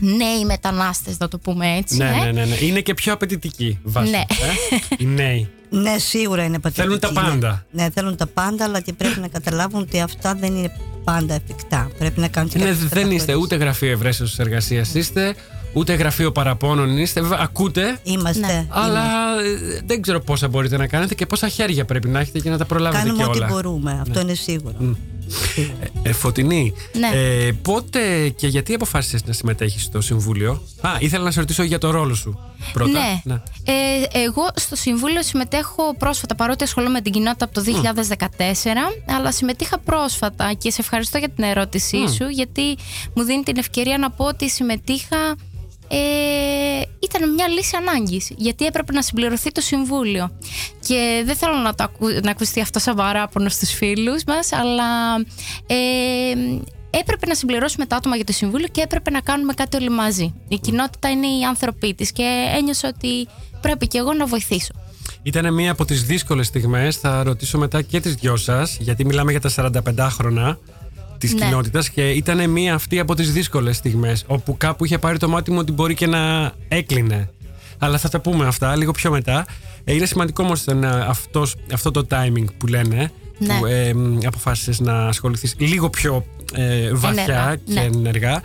[0.00, 1.96] νέοι μετανάστες, να το πούμε έτσι.
[1.96, 2.24] Ναι, ε.
[2.24, 2.56] ναι, ναι, ναι.
[2.60, 4.10] Είναι και πιο απαιτητική βάση.
[4.10, 4.16] Ναι.
[4.18, 5.48] Ε; Οι νέοι.
[5.70, 6.86] Ναι, σίγουρα είναι πατητική.
[6.86, 7.66] Θέλουν τα πάντα.
[7.70, 10.70] Ναι, ναι, θέλουν τα πάντα, αλλά και πρέπει να καταλάβουν ότι αυτά δεν είναι
[11.04, 11.90] πάντα εφικτά.
[11.98, 13.34] Πρέπει να κάνουν και Ναι, κάποιες δεν είστε καταχωρήσεις.
[13.44, 15.34] ούτε γραφείο ευρέσεως εργασίας είστε,
[15.72, 17.20] ούτε γραφείο παραπώνων είστε.
[17.20, 17.98] Βέβαια, ακούτε.
[18.02, 18.46] Είμαστε.
[18.46, 18.66] Ναι.
[18.68, 19.02] Αλλά
[19.40, 22.58] ε, δεν ξέρω πόσα μπορείτε να κάνετε και πόσα χέρια πρέπει να έχετε για να
[22.58, 23.46] τα προλάβετε Κάνουμε και ό,τι όλα.
[23.46, 23.98] μπορούμε.
[24.00, 24.96] Αυτό είναι σίγουρο.
[26.02, 27.10] Ε, Φωτεινή, Ναι.
[27.18, 31.78] ε, πότε και γιατί αποφάσισες να συμμετέχεις στο Συμβούλιο; Α, ήθελα να σε ρωτήσω για
[31.78, 32.38] το ρόλο σου
[32.72, 33.20] πρώτα.
[33.24, 33.34] Ναι.
[33.64, 33.72] Ε,
[34.24, 39.78] εγώ στο Συμβούλιο συμμετέχω πρόσφατα, παρότι ασχολούμαι με την κοινότητα από το 2014, αλλά συμμετείχα
[39.78, 42.06] πρόσφατα και σε ευχαριστώ για την ερώτησή Μμ.
[42.12, 42.76] σου, γιατί
[43.14, 45.36] μου δίνει την ευκαιρία να πω ότι συμμετείχα.
[45.94, 50.38] Ε, ήταν μια λύση ανάγκης γιατί έπρεπε να συμπληρωθεί το Συμβούλιο
[50.86, 55.16] και δεν θέλω να, το ακου, να ακουστεί αυτό σαν παράπονο στους φίλους μας αλλά
[55.66, 55.76] ε,
[56.90, 60.34] έπρεπε να συμπληρώσουμε τα άτομα για το Συμβούλιο και έπρεπε να κάνουμε κάτι όλοι μαζί.
[60.48, 63.28] Η κοινότητα είναι οι άνθρωποι της και ένιωσα ότι
[63.60, 64.72] πρέπει και εγώ να βοηθήσω.
[65.22, 69.30] Ήταν μία από τις δύσκολες στιγμές, θα ρωτήσω μετά και τις δυο σας, γιατί μιλάμε
[69.30, 70.58] για τα 45 χρόνια
[71.22, 71.44] της Ναι.
[71.44, 75.50] κοινότητας και ήταν μία αυτή από τις δύσκολες στιγμές, όπου κάπου είχε πάρει το μάτι
[75.50, 77.30] μου ότι μπορεί και να έκλεινε.
[77.78, 79.46] Αλλά θα τα πούμε αυτά λίγο πιο μετά.
[79.84, 83.54] Ε, Είναι σημαντικό όμως να- αυτός, αυτό το timing που λένε, Ναι.
[83.58, 87.80] που ε, μ, αποφάσισες να ασχοληθείς λίγο πιο ε, βαθιά Ενεργά, και ναι.
[87.80, 88.40] ενεργά.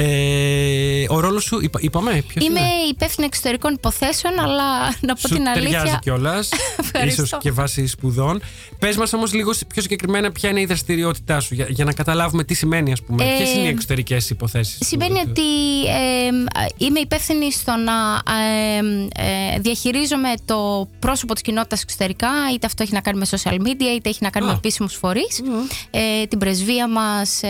[0.00, 4.64] Ε, ο ρόλος σου, είπα- είπαμε, ποιος Είμαι είναι; υπεύθυνη εξωτερικών υποθέσεων, αλλά
[5.00, 5.98] να πω Σου την ταιριάζει αλήθεια.
[6.02, 6.48] κιόλας.
[6.84, 7.22] Ευχαριστώ.
[7.22, 8.42] ίσως και βάσει σπουδών.
[8.78, 12.44] Πες μας όμως λίγο πιο συγκεκριμένα ποια είναι η δραστηριότητά σου, για, για να καταλάβουμε
[12.44, 13.24] τι σημαίνει, ας πούμε.
[13.24, 14.78] Ε, Ποιες είναι οι εξωτερικές υποθέσεις.
[14.80, 15.42] Σημαίνει ότι
[15.88, 16.28] ε,
[16.76, 17.92] είμαι υπεύθυνη στο να
[18.34, 23.52] ε, ε, διαχειρίζομαι το πρόσωπο της κοινότητας εξωτερικά, είτε αυτό έχει να κάνει με social
[23.66, 24.48] media, είτε έχει να κάνει Α.
[24.48, 25.42] με επίσημους φορείς,
[25.90, 27.40] ε, την πρεσβεία μας,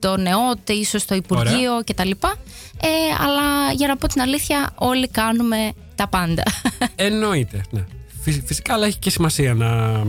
[0.00, 2.10] ε, το ΝΕΟΤ, ίσως το Υπουργείο κτλ.
[2.80, 2.88] Ε,
[3.24, 6.42] αλλά για να πω την αλήθεια, όλοι κάνουμε τα πάντα.
[6.96, 7.60] Εννοείται.
[7.70, 7.84] Ναι.
[8.20, 10.02] Φυσ- Φυσικά, αλλά έχει και σημασία να,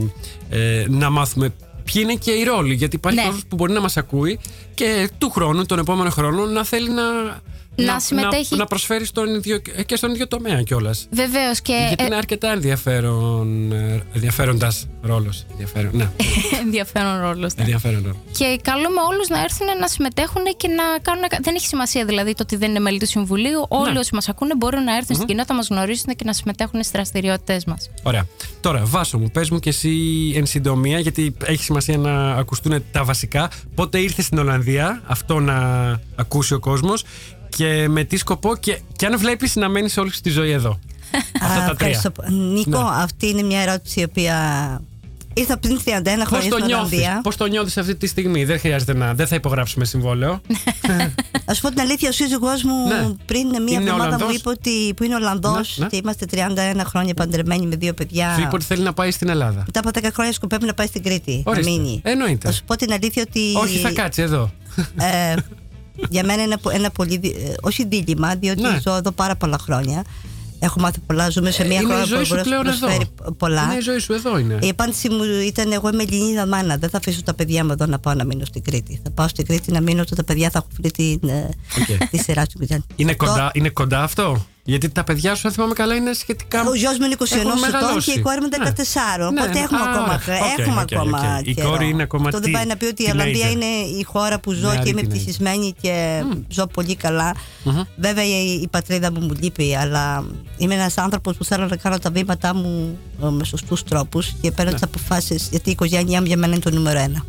[0.50, 1.52] ε, να μάθουμε
[1.84, 2.74] ποιοι είναι και οι ρόλοι.
[2.74, 3.24] Γιατί υπάρχει Ναι.
[3.24, 4.38] κόσμος που μπορεί να μας ακούει
[4.74, 7.02] και του χρόνου, τον επόμενο χρόνο, να θέλει να.
[7.84, 8.56] Να συμμετέχει.
[8.56, 11.06] να, προσφέρει στον ίδιο, και στον ίδιο τομέα κιόλας.
[11.10, 15.46] Βεβαίως και Γιατί ε, είναι αρκετά ενδιαφέρον, ε, ενδιαφέροντας ρόλος.
[15.50, 16.10] Ενδιαφέρον, ναι,
[16.64, 17.54] ενδιαφέρον ρόλος.
[17.54, 17.62] ναι.
[17.62, 18.16] ενδιαφέρον ρόλος.
[18.38, 21.24] Και καλούμε όλους να έρθουν να συμμετέχουν και να κάνουν.
[21.42, 23.64] Δεν έχει σημασία δηλαδή το ότι δεν είναι μέλη του Συμβουλίου.
[23.68, 23.98] Όλοι Ναι.
[23.98, 25.14] όσοι μας ακούνε μπορούν να έρθουν Μμμ.
[25.16, 27.90] στην κοινότητα, μας γνωρίσουν και να συμμετέχουν στις δραστηριότητέ μας.
[28.02, 28.26] Ωραία.
[28.60, 29.90] Τώρα, Βάσο μου, πες μου και εσύ
[30.36, 33.50] εν συντομία, γιατί έχει σημασία να ακουστούν τα βασικά.
[33.74, 35.56] Πότε ήρθε στην Ολλανδία, αυτό να
[36.16, 37.04] ακούσει ο κόσμος
[37.56, 40.78] και με τι σκοπό και, και αν βλέπεις να μένεις όλη σου τη ζωή εδώ.
[41.42, 41.88] Αυτά Α, τα τρία.
[41.88, 42.12] ευχαριστώ.
[42.28, 42.88] Νίκο, Ναι.
[43.02, 44.36] αυτή είναι μια ερώτηση η οποία
[45.34, 47.20] ήρθα πριν 31 Πώς χρόνια το, στην νιώθεις, Ολλανδία.
[47.22, 50.32] πώς το νιώθεις αυτή τη στιγμή, δεν χρειάζεται να, δεν θα υπογράψουμε συμβόλαιο.
[51.50, 53.14] Α σου πω την αλήθεια, ο σύζυγός μου Ναι.
[53.26, 55.90] πριν μία Είναι εβδομάδα μου Ολλανδός; είπε ότι που είναι Ολλανδός Ναι, ναι.
[55.90, 58.34] και είμαστε 31 χρόνια παντρεμένοι με δύο παιδιά.
[58.34, 59.62] Σου είπε ότι θέλει να πάει στην Ελλάδα.
[59.66, 61.42] Μετά από 10 χρόνια σκοπεύει να πάει στην Κρήτη.
[61.46, 61.70] Ορίστε.
[61.70, 62.00] Να μείνει.
[62.04, 62.46] Εννοείται.
[62.48, 63.40] Θα σου πω την αλήθεια ότι.
[63.56, 64.50] Όχι, θα κάτσει εδώ.
[64.96, 65.34] ε,
[66.08, 67.18] για μένα είναι ένα, ένα πολύ.
[67.18, 68.78] δι- ε, όχι δίλημμα, διότι Ναι.
[68.82, 70.04] ζω εδώ πάρα πολλά χρόνια.
[70.62, 71.30] Έχω μάθει πολλά.
[71.30, 73.32] Ζούμε σε Ε, μια είναι χώρα η ζωή που σου μπορεί να πλέον προσφέρει εδώ.
[73.32, 73.62] πολλά.
[73.64, 74.58] Είναι η ζωή σου εδώ είναι.
[74.62, 76.76] Η απάντηση μου ήταν: Εγώ είμαι Ελληνίδα μάνα.
[76.76, 79.00] Δεν θα αφήσω τα παιδιά μου εδώ να πάω να μείνω στην Κρήτη.
[79.04, 81.48] Θα πάω στην Κρήτη να μείνω όταν τα παιδιά θα έχουν βρει την, ε,
[82.00, 82.08] Οκ.
[82.08, 82.66] τη σειρά του.
[82.96, 86.64] Είναι Αυτό- κοντά, είναι κοντά αυτό; Γιατί τα παιδιά σου, αν θυμάμαι καλά, είναι σχετικά.
[86.68, 88.12] Ο γιος μου είναι 21 έχουν ετών μεγαλώσει.
[88.12, 88.56] και η κόρη μου 14.
[89.18, 89.24] Ναι.
[89.26, 90.40] Οπότε Ναι, έχουμε α, ακόμα, ωραία.
[90.52, 91.46] Οκ, έχουμε οκ, ακόμα οκ.
[91.46, 91.68] Η καιρό.
[91.70, 93.52] κόρη είναι ακόμα Αυτό δεν teen- πάει να πει ότι η Ολλανδία teenager.
[93.52, 93.64] είναι
[93.98, 95.04] η χώρα που ζω Νεαρή και είμαι teenager.
[95.04, 97.34] ευτυχισμένη και ζω πολύ καλά.
[97.64, 97.80] Μμμ.
[97.96, 100.24] Βέβαια η, η πατρίδα μου μου λείπει, αλλά
[100.56, 104.50] είμαι ένας άνθρωπος που θέλω να κάνω τα βήματά μου ε, με σωστούς τρόπους και
[104.50, 104.76] παίρνω Ναι.
[104.78, 107.24] τις αποφάσεις γιατί η οικογένειά μου για μένα είναι το νούμερο ένα.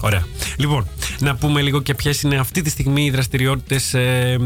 [0.00, 0.24] Ωραία.
[0.56, 0.88] Λοιπόν,
[1.20, 3.94] να πούμε λίγο και ποιες είναι αυτή τη στιγμή οι δραστηριότητες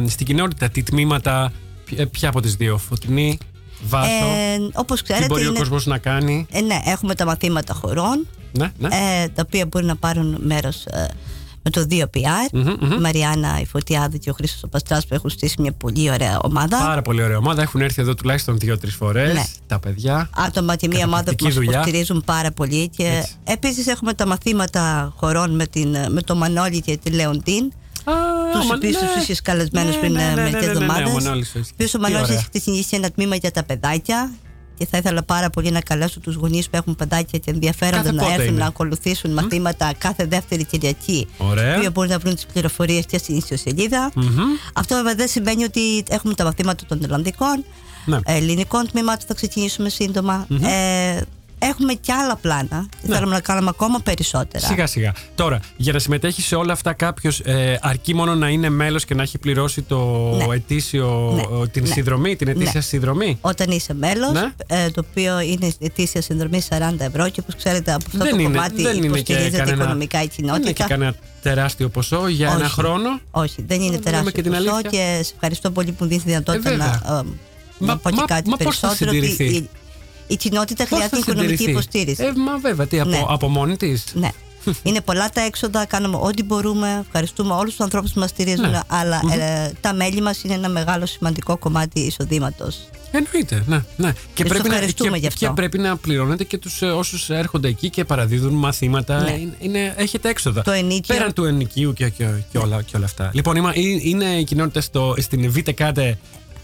[0.07, 1.53] στην κοινότητα, τι τμήματα,
[1.85, 3.39] ποια- ποια από τις δύο, Φωτεινή.
[3.87, 4.09] Βάσο.
[4.11, 7.75] Ε, όπως Τι ξέρετε, μπορεί ο είναι- κόσμος να κάνει; ε, ναι, έχουμε τα μαθήματα
[7.75, 8.89] χωρών, Ναι, ναι.
[9.23, 11.07] ε, τα οποία μπορεί να πάρουν μέρος ε,
[11.63, 12.49] με το 2PR.
[12.53, 12.93] Μμμ, μμμ.
[12.93, 16.39] Η Μαριάννα η Φωτιάδου και ο Χρήστος ο Παστράς που έχουν στήσει μια πολύ ωραία
[16.43, 16.79] ομάδα.
[16.79, 17.63] Πάρα πολύ ωραία ομάδα.
[17.63, 19.33] Έχουν έρθει εδώ τουλάχιστον δύο-τρεις φορές.
[19.35, 19.45] Ναι.
[19.67, 20.31] Τα παιδιά.
[20.37, 21.79] άτομα και μια ομάδα που Καταπληκτική μας δουλειά.
[21.81, 23.33] υποστηρίζουν πάρα πολύ και Έτσι.
[23.45, 27.73] επίσης έχουμε τα μαθήματα χωρών με, την, με το Μανώλη και τη Λεοντίν
[28.53, 29.09] τους Μα- οποίους ναι.
[29.15, 31.09] τους είχες καλεσμένους Ναι, πριν ναι, ε, ναι, ναι, μερικές ναι, ναι, ναι, εβδομάδες.
[31.09, 32.39] ο Μανώλης, ο Ο οποίος ο Τι Μανώλης ωραία.
[32.39, 34.31] έχει ξεκινήσει ένα τμήμα για τα παιδάκια
[34.79, 38.13] και θα ήθελα πάρα πολύ να καλέσω τους γονείς που έχουν παιδάκια και ενδιαφέρονται Κάθε
[38.13, 41.27] να πότε έρθουν είναι; να ακολουθήσουν μαθήματα κάθε δεύτερη Κυριακή.
[41.39, 41.75] Ωραία.
[41.75, 44.11] Οι οποίοι μπορούν να βρουν τις πληροφορίες και στην ιστοσελίδα.
[44.15, 44.39] Μμμ.
[44.75, 47.65] Αυτό βέβαια δεν σημαίνει ότι έχουμε τα μαθήματα των Ιρλανδικών.
[48.05, 48.17] Ναι.
[48.25, 50.47] Ε, ελληνικών τμήματων θα ξεκινήσουμε σύντομα.
[50.63, 51.21] Ε,
[51.59, 52.87] έχουμε και άλλα πλάνα.
[52.91, 53.15] και Ναι.
[53.15, 54.67] Θέλουμε να κάνουμε ακόμα περισσότερα.
[54.67, 55.13] Σιγά σιγά.
[55.35, 59.15] Τώρα, για να συμμετέχει σε όλα αυτά κάποιος, ε, αρκεί μόνο να είναι μέλος και
[59.15, 59.99] να έχει πληρώσει το
[60.49, 60.55] Ναι.
[60.55, 61.57] ετήσιο, Ναι.
[61.57, 61.89] ο- την Ναι.
[61.95, 62.81] συνδρομή, την ετήσια Ναι.
[62.81, 64.53] συνδρομή; Όταν είσαι μέλος, Ναι.
[64.67, 68.43] ε, το οποίο είναι ετήσια συνδρομή 40 ευρώ και όπως ξέρετε από αυτό το είναι,
[68.43, 70.87] κομμάτι δεν είναι και υποστηρίζεται κανένα, οικονομικά η δεν είναι και κοινότητα.
[70.87, 72.73] κανένα τεράστιο ποσό για ένα Όχι.
[72.75, 74.91] χρόνο; Όχι, δεν είναι λέμε τεράστιο και την ποσό αλήθεια.
[74.91, 77.19] και σε ευχαριστώ πολύ που μου δίνεις τη δυνατότητα Ε, να, βέβαια.
[77.19, 77.23] ε,
[77.79, 79.19] Μα- να πω και μα- κάτι μα πώς θα περισσότερο.
[79.19, 79.69] ότι συντηρηθεί;
[80.35, 82.23] Η, η κοινότητα Πώς θα χρειάζεται οικονομική συντηρηθεί; υποστήριξη.
[82.25, 83.25] Ε, μα βέβαια, τι, από, Ναι.
[83.29, 84.05] από μόνη της.
[84.15, 84.31] Ναι.
[84.83, 87.03] Είναι πολλά τα έξοδα, κάνουμε ό,τι μπορούμε.
[87.07, 88.71] Ευχαριστούμε όλους τους ανθρώπους που μας στηρίζουν.
[88.71, 88.81] Ναι.
[88.87, 89.31] Αλλά Μμμ.
[89.31, 92.79] ε, τα μέλη μας είναι ένα μεγάλο σημαντικό κομμάτι εισοδήματος.
[93.11, 93.83] Εννοείται, ναι.
[93.97, 94.13] ναι.
[94.35, 95.47] Και, τους πρέπει να, ευχαριστούμε και, γι' αυτό.
[95.47, 99.23] και πρέπει να πληρώνετε και τους, ε, όσους έρχονται εκεί και παραδίδουν μαθήματα.
[99.23, 99.31] Ναι.
[99.31, 100.63] Είναι, είναι- έχετε έξοδα.
[100.63, 101.15] Το ενίκιο.
[101.15, 103.31] Πέραν του ενοικίου και, και, και, όλα, και όλα αυτά.
[103.35, 106.19] Λοιπόν, είμα- είναι, είναι η κοινότητα στο, στην Β' Κάτε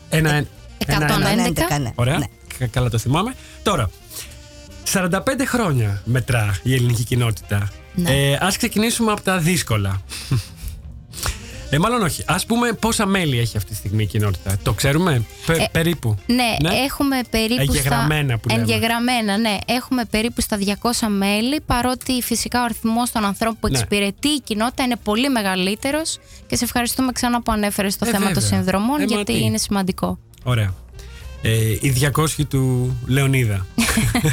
[0.09, 0.45] ένα,
[0.87, 1.81] 111.
[1.81, 1.93] ναι.
[1.95, 2.19] Ωραία.
[2.19, 2.25] Ναι.
[2.61, 3.35] Κα- Καλά το θυμάμαι.
[3.63, 3.91] Τώρα,
[4.93, 5.11] 45
[5.47, 7.69] χρόνια μετρά η ελληνική κοινότητα.
[7.95, 8.11] Ναι.
[8.11, 10.01] Ε, ας ξεκινήσουμε από τα δύσκολα.
[11.73, 12.23] Ε, μάλλον όχι.
[12.27, 14.57] Ας πούμε πόσα μέλη έχει αυτή τη στιγμή η κοινότητα.
[14.63, 16.17] Το ξέρουμε; Πε- Ε, περίπου.
[16.27, 17.61] Ναι, έχουμε περίπου.
[17.61, 18.39] Εγγεγραμμένα στα...
[18.39, 18.61] που λέμε.
[18.63, 19.57] Εγγεγραμμένα, ναι.
[19.67, 23.79] Έχουμε περίπου στα 200 μέλη, παρότι φυσικά ο αριθμός των ανθρώπων που Ναι.
[23.79, 26.19] εξυπηρετεί η κοινότητα είναι πολύ μεγαλύτερος.
[26.47, 28.49] Και σε ευχαριστούμε ξανά που ανέφερες το Ε, θέμα των βέβαια.
[28.49, 29.41] συνδρομών, Ε, μα γιατί τι.
[29.43, 30.19] είναι σημαντικό.
[30.43, 30.75] Ωραία.
[31.43, 33.67] Ε, οι 200 του Λεωνίδα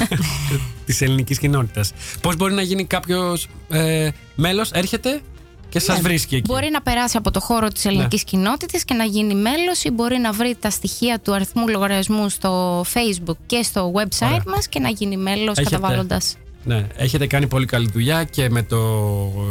[0.85, 1.91] της ελληνικής κοινότητας.
[2.21, 5.21] Πώς μπορεί να γίνει κάποιος ε, μέλος, έρχεται
[5.69, 6.01] και σας Ναι.
[6.01, 6.51] βρίσκει εκεί.
[6.53, 8.29] Μπορεί να περάσει από το χώρο της ελληνικής Ναι.
[8.29, 12.81] κοινότητας και να γίνει μέλος ή μπορεί να βρει τα στοιχεία του αριθμού λογαριασμού στο
[12.93, 14.43] facebook και στο website Ωραία.
[14.47, 16.35] μας και να γίνει μέλος Έχετε- καταβάλλοντας.
[16.63, 18.77] Ναι, έχετε κάνει πολύ καλή δουλειά και με, το,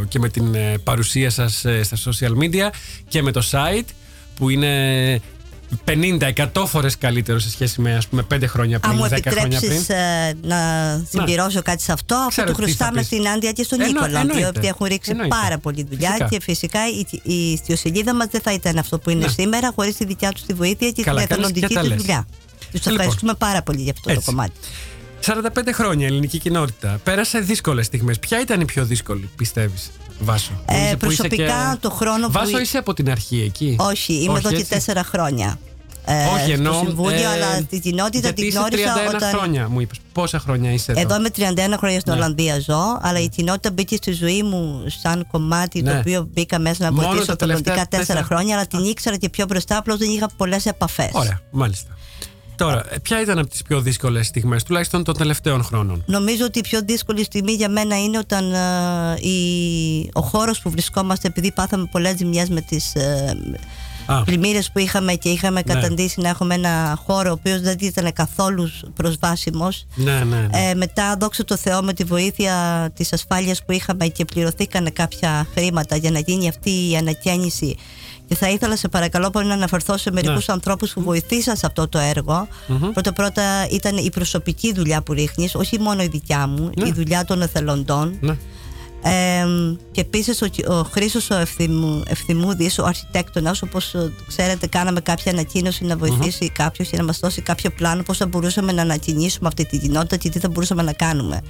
[0.09, 2.69] και με την ε, παρουσία σας ε, στα social media
[3.09, 3.87] και με το site
[4.37, 5.21] που είναι
[5.85, 9.57] 50-100 φορές καλύτερο σε σχέση με ας πούμε 5 χρόνια πριν, Αν μου 10 χρόνια
[9.59, 10.49] επιτρέψεις πριν.
[10.51, 10.59] να
[11.11, 13.07] συμπληρώσω κάτι σε αυτό, αυτό Ξέρω το τι θα χρωστάμε πεις.
[13.07, 14.19] στην Άντια και στον Εννο- Νίκολα.
[14.19, 14.49] Οι εννοείται.
[14.49, 15.37] οποίοι έχουν ρίξει Εννοείται.
[15.43, 16.29] πάρα πολύ δουλειά Φυσικά.
[16.29, 19.33] και φυσικά η, η ιστοσελίδα μας δεν θα ήταν αυτό που είναι Ναι.
[19.33, 21.89] σήμερα χωρίς τη δικιά τους τη βοήθεια και Καλά την κάνεις εθελοντική και τα τους
[21.89, 21.99] λες.
[22.01, 22.27] δουλειά.
[22.61, 22.93] Τους Λοιπόν.
[22.93, 24.25] ευχαριστούμε πάρα πολύ για αυτό Έτσι.
[24.25, 24.53] το κομμάτι.
[25.21, 27.01] 45 χρόνια ελληνική κοινότητα.
[27.05, 28.19] Πέρασε δύσκολες στιγμές.
[28.19, 29.91] Ποια ήταν η πιο δύσκολη, πιστεύεις,
[30.21, 30.51] Βάσο.
[30.53, 33.77] που Ε, είσαι- που είσαι προσωπικά το χρόνο που- Βάσο, είσαι από την αρχή εκεί;
[33.79, 34.69] Όχι, είμαι Όχι, εδώ και έτσι.
[34.71, 35.59] τέσσερα χρόνια.
[36.09, 36.73] Ε, Όχι, εννοώ.
[36.73, 39.29] στο Συμβούλιο, ε, αλλά τη κοινότητα γιατί την είσαι γνώρισα 31 όταν.
[39.31, 39.99] χρόνια, μου είπες.
[40.13, 42.19] Πόσα χρόνια είσαι εδώ; Εδώ είμαι 31 χρόνια στην Ναι.
[42.19, 45.93] Ολλανδία ζω, αλλά η κοινότητα μπήκε στη ζωή μου σαν κομμάτι Ναι.
[45.93, 48.35] το οποίο μπήκα μέσα να Μόνο βοηθήσω τα τα μελλοντικά τελευταία τέσσερα τέσσερα.
[48.37, 51.11] χρόνια, αλλά την ήξερα και πιο μπροστά, απλώς δεν είχα πολλές επαφές.
[51.13, 51.91] Ωραία, μάλιστα.
[52.57, 56.59] Τώρα, ε, ποια ήταν από τις πιο δύσκολες στιγμές, τουλάχιστον των τελευταίων χρόνων; Νομίζω ότι
[56.59, 61.53] η πιο δύσκολη στιγμή για μένα είναι όταν ε, η- ο χώρος που βρισκόμαστε, επειδή
[61.53, 63.37] πάθαμε πολλές ζημιές με τις ε,
[64.07, 64.23] Α.
[64.23, 65.75] πλημμύρες που είχαμε και είχαμε Ναι.
[65.75, 69.87] καταντήσει να έχουμε ένα χώρο ο οποίος δεν ήταν καθόλου προσβάσιμος.
[69.95, 70.25] Ναι, ναι.
[70.25, 70.69] ναι.
[70.71, 75.47] Ε, μετά, δόξα τω Θεώ, με τη βοήθεια της ασφάλειας που είχαμε και πληρωθήκανε κάποια
[75.55, 77.77] χρήματα για να γίνει αυτή η ανακαίνιση.
[78.29, 80.53] Και θα ήθελα, σε παρακαλώ, πολύ να αναφερθώ σε μερικούς Ναι.
[80.55, 82.49] ανθρώπους που βοηθήσαν σε αυτό το έργο.
[82.67, 82.91] Μμμ.
[82.93, 86.89] Πρώτα-πρώτα ήταν η προσωπική δουλειά που ρίχνεις, όχι μόνο η δικιά μου, Ναι.
[86.89, 88.17] η δουλειά των εθελοντών.
[88.21, 88.37] ναι.
[89.03, 89.47] Ε,
[89.93, 93.95] και επίσης ο, ο Χρήσος ο Ευθυμού, Ευθυμούδης, ο αρχιτέκτονας, όπως
[94.27, 98.27] ξέρετε, κάναμε κάποια ανακοίνωση να βοηθήσει κάποιος και να μας δώσει κάποιο πλάνο πώς θα
[98.27, 101.41] μπορούσαμε να ανακοινήσουμε αυτή τη κοινότητα και τι θα μπορούσαμε να κάνουμε.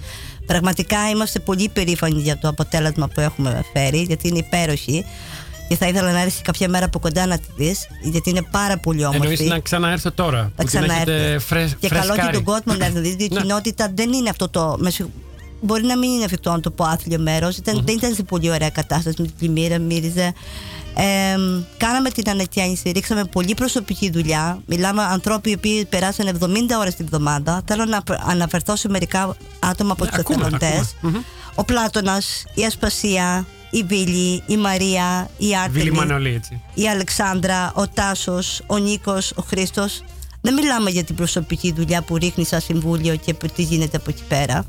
[0.46, 5.04] Πραγματικά είμαστε πολύ περήφανοι για το αποτέλεσμα που έχουμε φέρει, γιατί είναι υπέροχη.
[5.68, 8.78] Και θα ήθελα να έρθει κάποια μέρα από κοντά να τη δεις, γιατί είναι πάρα
[8.78, 9.20] πολύ όμορφη.
[9.22, 10.52] Εννοείς να ξαναέρθω τώρα.
[10.56, 11.38] Θα που την έχετε ξαναέρθει.
[11.46, 12.32] φρε, και καλό και φρεσκάρει.
[12.32, 12.98] τον κόσμο να έρθει.
[13.00, 13.40] Δηλαδή η Ναι.
[13.40, 14.76] κοινότητα δεν είναι αυτό το.
[14.78, 15.10] με συγχ-
[15.60, 17.60] Μπορεί να μην είναι εφικτό να το πω άθλιο μέρος.
[17.60, 20.32] Δεν ήταν σε πολύ ωραία κατάσταση με την πλημμύρα, μύριζε.
[20.94, 21.36] Ε,
[21.76, 24.58] κάναμε την ανακαίνιση, ρίξαμε πολύ προσωπική δουλειά.
[24.66, 27.62] Μιλάμε ανθρώποι οι οποίοι περάσαν 70 ώρες την εβδομάδα.
[27.66, 30.70] Θέλω να π- αναφερθώ σε μερικά άτομα από Ναι, τους ακούμε, εθελοντές.
[30.96, 31.12] ακούμε.
[31.18, 31.22] Μμμ.
[31.54, 36.60] Ο Πλάτωνας, η Ασπασία, η Βίλη, η Μαρία, η Βίλη Άρτεμι Μανολή, έτσι.
[36.74, 40.02] η Αλεξάνδρα, ο Τάσος, ο Νίκος, ο Χρήστος
[40.40, 44.10] Δεν μιλάμε για την προσωπική δουλειά που ρίχνει σαν συμβούλιο και που τι γίνεται από
[44.10, 44.66] εκεί πέρα.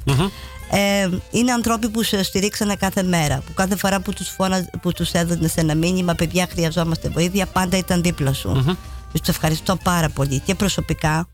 [0.72, 3.38] Ε, είναι ανθρώποι που σε στηρίξανε κάθε μέρα.
[3.45, 7.78] Που κάθε φορά που τους, φώνα, που τους έδωνε ένα μήνυμα, παιδιά, χρειαζόμαστε βοήθεια, πάντα
[7.78, 8.78] ήταν δίπλα σου.
[9.12, 11.28] Τους ευχαριστώ πάρα πολύ και προσωπικά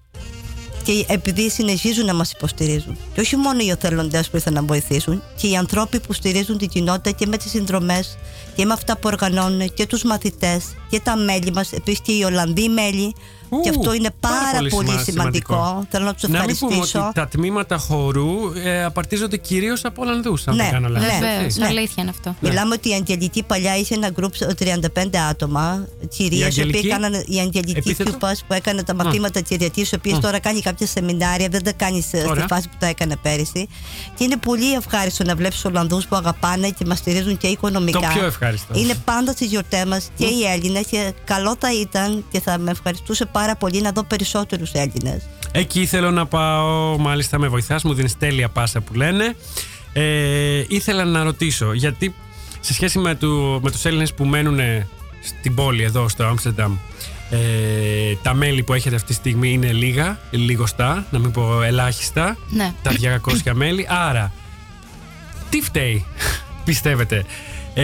[0.84, 2.98] και επειδή συνεχίζουν να μας υποστηρίζουν.
[3.14, 6.70] Και όχι μόνο οι οθελοντές που ήρθαν να βοηθήσουν, και οι ανθρώποι που στηρίζουν την
[6.70, 8.18] κοινότητα και με τις συνδρομές
[8.56, 12.24] και με αυτά που οργανώνουν και τους μαθητές και τα μέλη μας, επίσης και οι
[12.24, 13.16] Ολλανδοί μέλη.
[13.50, 15.86] Ου, και αυτό είναι πάρα, πολύ, σημα- σημαντικό.
[15.90, 17.00] Θέλω να τους Να μην πούμε ευχαριστήσω.
[17.06, 18.30] ότι τα τμήματα χορού
[18.64, 21.20] ε, απαρτίζονται κυρίως από Ολλανδούς, αν Ναι, δεν κάνω λάθος.
[21.20, 21.60] ναι, έτσι.
[21.60, 21.66] ναι.
[21.66, 22.36] Αλήθεια είναι αυτό.
[22.40, 25.88] Μιλάμε ότι η Αγγελική παλιά είχε ένα γκρουπ 35 άτομα,
[26.18, 27.14] κυρίες, οι Αγγελική; οποίοι έκαναν.
[27.14, 30.20] Η Αγγελική Επίθετο; Κιουπάς που έκανε τα μαθήματα Κυριακή, οι οποίε Α.
[30.20, 32.46] τώρα κάνει κάποια σεμινάρια, δεν τα κάνει σε- στη Ωραία.
[32.48, 33.68] φάση που τα έκανε πέρυσι.
[34.18, 38.00] Και είναι πολύ ευχάριστο να βλέπεις Ολλανδούς που αγαπάνε και μας στηρίζουν και οικονομικά.
[38.00, 38.80] Το πιο ευχάριστο.
[38.80, 42.72] Είναι πάντα στι γιορτέ μας και οι Έλληνες και καλό θα ήταν και θα με
[42.72, 45.22] ευχαριστούσε πάρα πολύ να δω περισσότερους Έλληνες.
[45.52, 49.36] Εκεί θέλω να πάω, μάλιστα με βοηθάς, μου δίνεις τέλεια πάσα που λένε.
[49.94, 52.16] Ε, ήθελα να ρωτήσω, γιατί
[52.60, 54.60] σε σχέση με, του, με τους Έλληνες που μένουν
[55.24, 56.78] στην πόλη εδώ στο Άμστερνταμ,
[57.30, 57.38] ε,
[58.22, 62.74] τα μέλη που έχετε αυτή τη στιγμή είναι λίγα, λιγοστά, να μην πω ελάχιστα, Ναι.
[62.82, 63.88] τα 200 μέλη.
[63.90, 64.32] Άρα,
[65.50, 66.06] τι φταίει,
[66.66, 67.26] πιστεύετε;
[67.74, 67.84] Ε,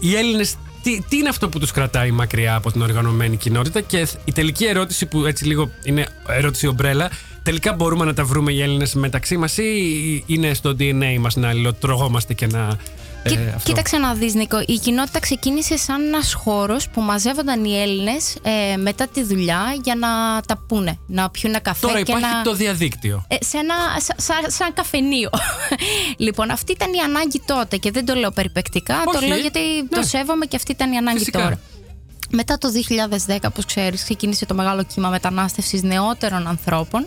[0.00, 4.06] οι Έλληνες, τι, τι είναι αυτό που τους κρατάει μακριά από την οργανωμένη κοινότητα και
[4.24, 7.10] η τελική ερώτηση που έτσι λίγο είναι ερώτηση ομπρέλα,
[7.42, 11.48] τελικά μπορούμε να τα βρούμε οι Έλληνες μεταξύ μας ή είναι στο DNA μας να
[11.48, 12.78] αλληλοτρογόμαστε και να...
[13.26, 13.68] ε, Κοί- αυτό.
[13.70, 18.76] Κοίταξε να δεις Νίκο, η κοινότητα ξεκίνησε σαν ένας χώρος που μαζεύονταν οι Έλληνες ε,
[18.76, 20.08] μετά τη δουλειά για να
[20.46, 22.42] τα πούνε, να πιούν ένα καφέ Τώρα και υπάρχει να...
[22.42, 23.24] το διαδίκτυο.
[23.28, 25.30] Ε, σε ένα, σα- σα- σαν καφενείο.
[26.26, 29.40] λοιπόν, αυτή ήταν η ανάγκη τότε και δεν το λέω περιπεκτικά, το Όχι, λέω ε.
[29.40, 29.60] γιατί
[29.90, 30.00] Ναι.
[30.00, 31.42] το σέβομαι και αυτή ήταν η ανάγκη Φυσικά.
[31.42, 31.60] τώρα.
[32.30, 32.68] Μετά το
[33.26, 37.06] 2010, όπως ξέρεις, ξεκίνησε το μεγάλο κύμα μετανάστευσης νεότερων ανθρώπων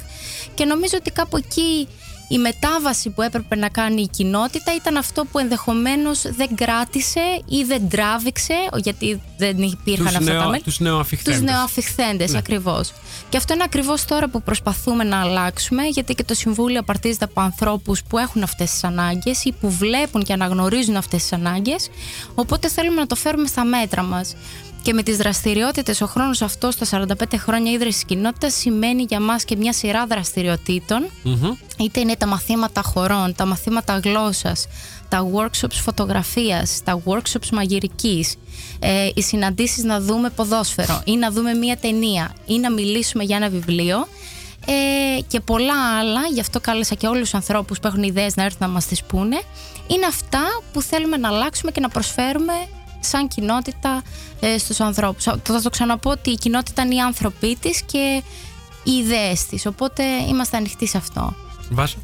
[0.53, 1.87] και νομίζω ότι κάπου εκεί
[2.31, 7.63] η μετάβαση που έπρεπε να κάνει η κοινότητα ήταν αυτό που ενδεχομένως δεν κράτησε ή
[7.63, 10.61] δεν τράβηξε, γιατί δεν υπήρχαν Τους, αυτά τα νεο, μέλη.
[10.63, 11.39] τους νεοαφιχθέντες.
[11.39, 12.37] Τους νεοαφιχθέντες, Ναι.
[12.37, 12.91] ακριβώς.
[13.29, 17.41] Και αυτό είναι ακριβώς τώρα που προσπαθούμε να αλλάξουμε, γιατί και το Συμβούλιο απαρτίζεται από
[17.41, 21.89] ανθρώπους που έχουν αυτές τις ανάγκες ή που βλέπουν και αναγνωρίζουν αυτές τις ανάγκες,
[22.35, 24.35] οπότε θέλουμε να το φέρουμε στα μέτρα μας.
[24.81, 29.43] Και με τις δραστηριότητες, ο χρόνος αυτός, τα 45 χρόνια ίδρυσης κοινότητας, σημαίνει για μας
[29.43, 31.51] και μια σειρά δραστηριοτήτων, Μμμ.
[31.79, 34.67] είτε είναι τα μαθήματα χωρών, τα μαθήματα γλώσσας,
[35.09, 38.35] τα workshops φωτογραφίας, τα workshops μαγειρικής,
[38.79, 43.35] ε, οι συναντήσεις να δούμε ποδόσφαιρο ή να δούμε μία ταινία ή να μιλήσουμε για
[43.35, 44.07] ένα βιβλίο.
[44.65, 48.43] Ε, και πολλά άλλα, γι' αυτό κάλεσα και όλους τους ανθρώπους που έχουν ιδέες να
[48.43, 49.41] έρθουν να μας τις πούνε,
[49.87, 50.41] είναι αυτά
[50.73, 52.53] που θέλουμε να αλλάξουμε και να προσφέρουμε
[52.99, 54.01] σαν κοινότητα
[54.39, 55.23] ε, στους ανθρώπους.
[55.23, 58.23] Θα το ξαναπώ ότι η κοινότητα είναι οι άνθρωποι της και
[58.83, 61.33] οι ιδέες της, οπότε είμαστε ανοιχτοί σε αυτό.
[61.69, 61.97] Βάσο.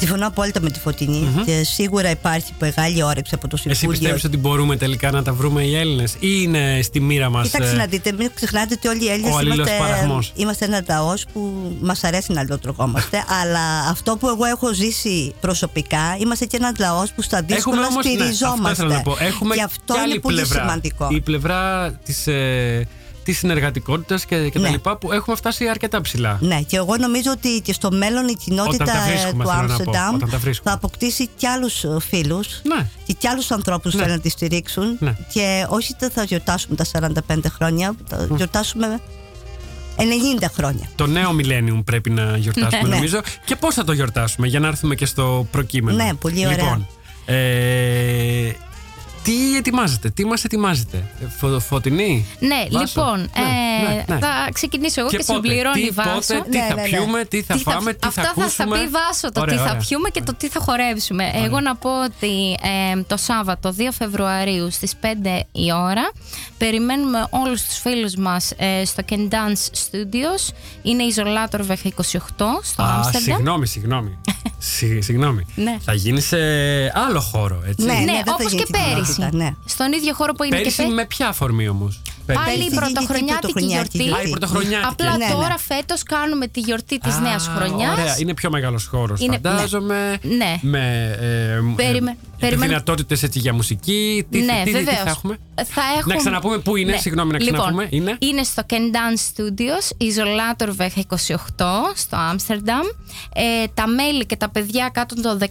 [0.00, 3.90] Συμφωνώ απόλυτα με τη φωτεινη και σίγουρα υπάρχει μεγάλη όρεξη από το Εσύ Συμβούλιο.
[4.00, 7.50] πιστεύεις ότι μπορούμε τελικά να τα βρούμε οι Έλληνες ή είναι στη μοίρα μας...
[7.50, 10.32] Κοιτάξτε ε, να δείτε, μην ξεχνάτε ότι όλοι οι Έλληνες ο αλλήλος είμαστε, παραχμός.
[10.36, 13.24] είμαστε ένα λαό που μας αρέσει να αλληλοτρογόμαστε.
[13.42, 17.86] αλλά αυτό που εγώ έχω ζήσει προσωπικά, είμαστε και ένα λαό που στα δύσκολα Έχουμε
[17.92, 18.70] όμως, ναι, στηριζόμαστε.
[18.70, 19.16] αυτό ήθελα να πω.
[19.20, 20.60] Έχουμε και αυτό και άλλη είναι πολύ πλευρά.
[20.60, 21.08] σημαντικό.
[21.10, 22.86] Η πλευρά της, ε,
[23.30, 24.64] της συνεργατικότητας και, και Ναι.
[24.64, 26.38] τα λοιπά που έχουμε φτάσει αρκετά ψηλά.
[26.40, 29.50] Ναι, και εγώ νομίζω ότι και στο μέλλον η κοινότητα Όταν τα ε, βρίσκουμε, του
[29.50, 29.72] θέλω να πω.
[29.72, 30.70] Άμστερνταμ Όταν τα βρίσκουμε.
[30.70, 32.86] θα αποκτήσει κι άλλους φίλους Ναι.
[33.06, 34.02] και κι άλλους ανθρώπους που Ναι.
[34.02, 34.96] θέλουν να τη στηρίξουν.
[34.98, 35.16] Ναι.
[35.32, 39.00] Και όχι δεν θα γιορτάσουμε τα 45 χρόνια, θα γιορτάσουμε
[39.96, 40.88] 90 χρόνια.
[40.94, 42.94] Το νέο millennium πρέπει να γιορτάσουμε Ναι.
[42.94, 43.20] νομίζω.
[43.44, 46.04] Και πώς θα το γιορτάσουμε για να έρθουμε και στο προκείμενο.
[46.04, 46.56] Ναι, πολύ ωραία.
[46.56, 46.86] Λοιπόν,
[47.26, 48.50] ε,
[49.22, 52.84] τι ετοιμάζετε, τι μας ετοιμάζετε, Ε, φω, Φωτεινή; Ναι, Βάσο.
[52.84, 54.18] λοιπόν, Ναι, ε, ναι, ναι.
[54.20, 56.10] θα ξεκινήσω εγώ και, πότε, συμπληρώνει τι, η Βάσο.
[56.12, 56.88] πότε, τι Ναι, θα ναι, ναι.
[56.88, 59.68] πιούμε, τι θα φάμε, τι Αυτά θα θα, ακούσουμε; πει Βάσο, το Ωραία, τι θα
[59.68, 59.80] ωραία.
[59.88, 61.30] πιούμε και το τι θα χορέψουμε.
[61.34, 62.56] Εγώ να πω ότι
[62.92, 65.06] ε, το Σάββατο 2 Φεβρουαρίου στις 5
[65.52, 66.10] η ώρα
[66.58, 70.52] περιμένουμε όλους τους φίλους μας ε, στο Can Dance Studios.
[70.82, 71.90] Είναι η Ζολάτορβεχ 28
[72.62, 73.22] στο Α, Άμστερνταμ.
[73.22, 74.18] συγγνώμη, συγγνώμη.
[74.58, 75.46] Συ- συγγνώμη.
[75.54, 75.76] Ναι.
[75.84, 76.36] Θα γίνει σε
[77.06, 77.86] άλλο χώρο, έτσι.
[77.86, 79.09] Ναι, Ναι, δεν θα όπως γίνει και στην πέρυσι.
[79.14, 79.54] Κοινότητα, ναι.
[79.64, 80.96] Στον ίδιο χώρο που είναι Πέρυσι και πέρυσι.
[80.96, 82.02] με ποια αφορμή όμως;
[82.34, 84.02] Πάλι Πέρυσι η γίνεται η πρωτοχρονιάτικη πρωτοχρονιάτικη γιορτή.
[84.02, 84.24] γιορτή.
[84.26, 84.88] Α, η πρωτοχρονιάτικη.
[84.92, 85.32] Απλά Ναι, ναι.
[85.32, 87.98] τώρα φέτος κάνουμε τη γιορτή της νέας χρονιάς.
[87.98, 90.18] Ωραία, είναι πιο μεγάλος χώρος, Είναι- φαντάζομαι.
[90.22, 90.54] Ναι.
[90.60, 91.26] Με ε,
[91.76, 94.26] Περιμέ- περιμένω- δυνατότητες έτσι για μουσική.
[94.30, 94.98] Τι, ναι, τι, τι, τι βεβαίως.
[95.02, 96.14] θα έχουμε; Θα έχουμε...
[96.14, 97.88] Να ξαναπούμε πού είναι, συγγνώμη, να ξαναπούμε.
[97.90, 101.36] Λοιπόν, Είναι; στο Can Dance Studios, Isolatorweg 28
[101.94, 102.86] στο Άμστερνταμ.
[103.34, 103.42] Ε,
[103.74, 105.44] τα μέλη και τα παιδιά κάτω των 16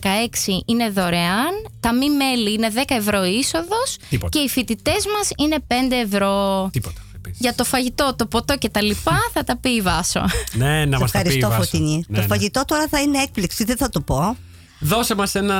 [0.65, 1.51] είναι δωρεάν.
[1.80, 3.97] Τα μη μέλη είναι 10 ευρώ είσοδος.
[4.09, 4.38] Τίποτα.
[4.38, 6.68] Και οι φοιτητές μας είναι 5 ευρώ.
[6.72, 7.01] Τίποτα.
[7.22, 7.36] πει.
[7.38, 10.24] Για το φαγητό, το ποτό και τα λοιπά θα τα πει η Βάσο.
[10.53, 11.28] Ναι, να Σε μας τα πει.
[11.28, 11.61] η ευχαριστώ, Βάσο.
[11.63, 12.03] Φωτεινή.
[12.07, 12.28] Ναι, το ναι.
[12.28, 14.38] φαγητό τώρα θα είναι έκπληξη, δεν θα το πω.
[14.82, 15.55] Δώσε μας ένα.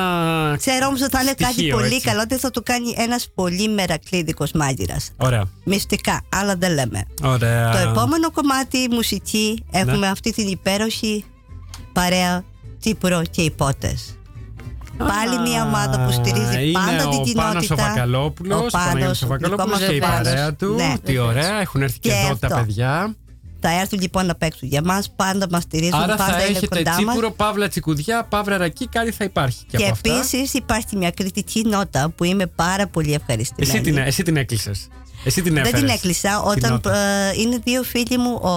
[0.58, 2.02] Ξέρω όμως ότι θα είναι κάτι στοιχείο, πολύ έτσι.
[2.02, 5.12] καλό, δεν θα το κάνει ένας πολύ μερακλείδικος μάγειρας.
[5.18, 5.44] Ωραία.
[5.64, 7.04] Μυστικά, άλλα δεν λέμε.
[7.24, 7.72] Ωραία.
[7.72, 10.08] Το επόμενο κομμάτι μουσική έχουμε Ναι.
[10.08, 11.26] αυτή την υπέροχη
[11.94, 12.44] παρέα
[12.80, 14.18] Τσίπουρο και υπότες.
[15.08, 17.44] Πάλι μια ομάδα που στηρίζει είναι πάντα ο την κοινότητα.
[17.44, 20.24] Πάνος ο Βακαλόπουλος, Ο Παναγιώτης Πάνος, ο Βακαλόπουλος δικό και η μας Πάνος.
[20.28, 20.74] παρέα του.
[20.76, 20.94] Ναι.
[21.04, 22.60] Τι ωραία, έχουν έρθει και, Και εδώ τα αυτό.
[22.60, 23.16] παιδιά.
[23.62, 26.76] Θα έρθουν λοιπόν να παίξουν για μας, πάντα μας στηρίζουν, Άρα πάντα θα είναι έχετε
[26.78, 26.96] κοντά μας.
[27.06, 30.10] τσίπουρο, παύλα τσικουδιά, παύλα ρακή, κάτι θα υπάρχει και, Και από αυτά.
[30.16, 33.74] επίσης υπάρχει μια κριτική νότα που είμαι πάρα πολύ ευχαριστημένη.
[33.78, 34.88] Εσύ την, εσύ την έκλεισες.
[35.24, 35.80] Εσύ την Δεν έφερες.
[35.80, 36.98] την έκλεισα όταν νότα.
[36.98, 38.50] ε, είναι δύο φίλοι μου, ο,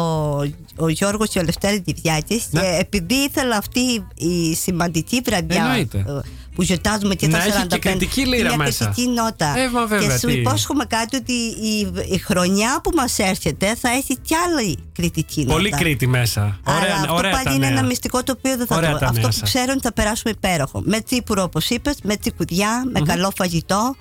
[0.76, 2.60] ο Γιώργος και ο Λευτέρη Διδιάκης Ναι.
[2.60, 3.80] και επειδή ήθελα αυτή
[4.14, 6.04] η σημαντική βραδιά Εννοείται.
[6.53, 8.84] Ε, που γιορτάζουμε και Να τα έχει 45 και κριτική λύρα μια μέσα.
[8.84, 10.32] κριτική νότα Ε, μα βέβαια, και σου τι.
[10.32, 15.70] υπόσχομαι κάτι ότι η, η χρονιά που μας έρχεται θα έχει κι άλλη κριτική Πολύ
[15.70, 16.61] νότα Κρήτη μέσα.
[16.64, 17.78] Αλλά Ωραία, αυτό ωραία πάλι τα είναι νέα.
[17.78, 18.98] ένα μυστικό το οποίο δεν θα Ωραία το.
[18.98, 19.42] τα Αυτό νέα που σας.
[19.48, 20.82] ξέρω είναι ότι θα περάσουμε υπέροχο.
[20.84, 23.96] Με τσίπουρο, όπως είπες, με τσικουδιά, με καλό φαγητό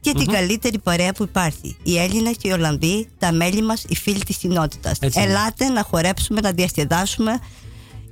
[0.00, 1.76] και την καλύτερη παρέα που υπάρχει.
[1.82, 4.98] Οι Έλληνες και οι Ολλανδοί, τα μέλη μας, οι φίλοι της κοινότητας.
[5.00, 5.28] Έτσι είναι.
[5.30, 7.38] Ελάτε να χορέψουμε, να διασκεδάσουμε.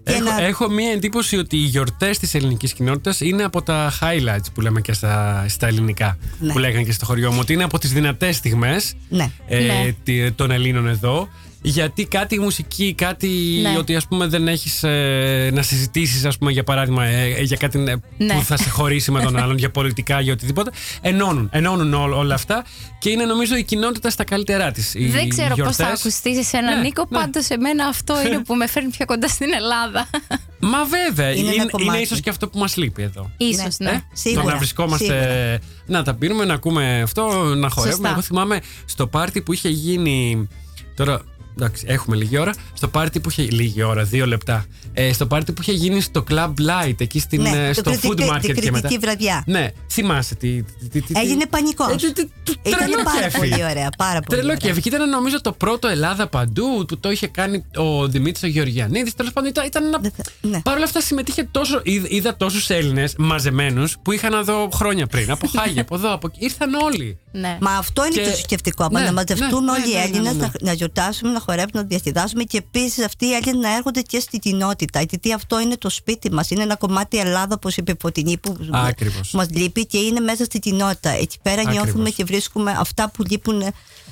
[0.04, 0.42] Και Έχω, να...
[0.42, 4.80] έχω μία εντύπωση ότι οι γιορτές της ελληνικής κοινότητας είναι από τα highlights που λέμε
[4.80, 6.18] και στα, στα ελληνικά.
[6.38, 6.52] Ναι.
[6.52, 7.38] Που λέγανε και στο χωριό μου.
[7.40, 9.30] Ότι είναι από τις δυνατές στιγμές Ναι.
[9.48, 10.30] Ναι.
[10.30, 11.28] των Ελλήνων εδώ.
[11.64, 13.28] Γιατί κάτι μουσική, κάτι
[13.62, 13.78] Ναι.
[13.78, 17.56] ότι ας πούμε δεν έχεις ε, να συζητήσεις ας πούμε για παράδειγμα ε, ε, για
[17.56, 17.82] κάτι ε,
[18.24, 18.34] Ναι.
[18.34, 22.34] που θα σε χωρίσει με τον άλλον για πολιτικά, για οτιδήποτε ενώνουν, ενώνουν ό- όλα
[22.34, 22.64] αυτά
[22.98, 25.76] και είναι νομίζω η κοινότητα στα καλύτερά της οι Δεν ξέρω πώς γιορτές.
[25.76, 27.18] θα ακουστείς σε έναν Ναι, Νίκο, ναι.
[27.18, 30.08] πάντως εμένα αυτό είναι που με φέρνει πιο κοντά στην Ελλάδα.
[30.72, 32.00] Μα βέβαια, Είναι είναι, ένα είναι, κομμάτι.
[32.02, 33.90] ίσως και αυτό που μας λείπει εδώ Ίσως, Ναι.
[33.90, 33.96] ναι.
[33.96, 35.04] Ε, Σίγουρα, Το να βρισκόμαστε.
[35.04, 35.58] σίγουρα.
[35.86, 37.22] Να τα πίνουμε, να ακούμε αυτό,
[37.56, 37.90] να χορεύουμε.
[37.92, 38.08] Σωστά.
[38.10, 40.48] Εγώ θυμάμαι στο πάρτι που είχε γίνει.
[40.96, 41.20] Τώρα,
[41.56, 42.52] εντάξει, έχουμε λίγη ώρα.
[42.74, 43.42] Στο πάρτι που είχε.
[43.42, 44.64] Λίγη ώρα, δύο λεπτά.
[44.92, 47.82] Ε, στο πάρτι που είχε γίνει στο Club Light, εκεί στην, Ναι, ε, το στο
[47.90, 48.70] κριτική- food market την και μετά.
[48.70, 49.42] κριτική βραδιά.
[49.46, 50.62] Ναι, θυμάσαι τι.
[50.62, 51.92] τι- τι- τι- Έγινε πανικός.
[51.92, 53.36] Ε, τι- τι- τι- Ήταν τρελό πάρα κέφι.
[53.38, 53.88] πολύ ωραία.
[53.98, 54.56] Πάρα πολύ Τρελό ωραία.
[54.56, 54.80] κέφι.
[54.80, 59.14] Και ήταν νομίζω το πρώτο Ελλάδα παντού που το είχε κάνει ο Δημήτρης ο Γεωργιανίδης.
[59.14, 59.98] Τέλος πάντων ήταν, ήταν ένα.
[59.98, 60.60] Δεν θα- ναι.
[60.60, 61.80] Παρ' όλα αυτά συμμετείχε τόσο.
[61.82, 65.30] Είδα, είδα τόσους Έλληνες μαζεμένους που είχαν να δω χρόνια πριν.
[65.30, 66.44] Από Χάγια, από εδώ, από εκεί.
[66.44, 67.18] Ήρθαν όλοι.
[67.32, 67.58] ναι.
[67.60, 68.88] Μα αυτό είναι Και- το σκεφτικό.
[68.92, 70.46] Ναι, μα να μαζευτούν ναι, όλοι ναι, οι ναι, ναι, Έλληνες, ναι, ναι.
[70.60, 74.20] να, να γιορτάσουμε, να χορέψουμε, να διασκεδάσουμε και επίσης αυτοί οι Έλληνες να έρχονται και
[74.20, 75.00] στην κοινότητα.
[75.00, 76.50] Γιατί αυτό είναι το σπίτι μας.
[76.50, 79.30] Είναι ένα κομμάτι Ελλάδα, όπως είπε η Φωτεινή, που Ακριβώς.
[79.32, 81.10] μας λείπει και είναι μέσα στην κοινότητα.
[81.10, 81.82] Εκεί πέρα Ακριβώς.
[81.84, 83.62] νιώθουμε και βρίσκουμε αυτά που λείπουν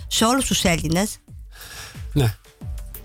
[0.08, 1.16] σε όλους τους Έλληνες.
[2.12, 2.34] Ναι.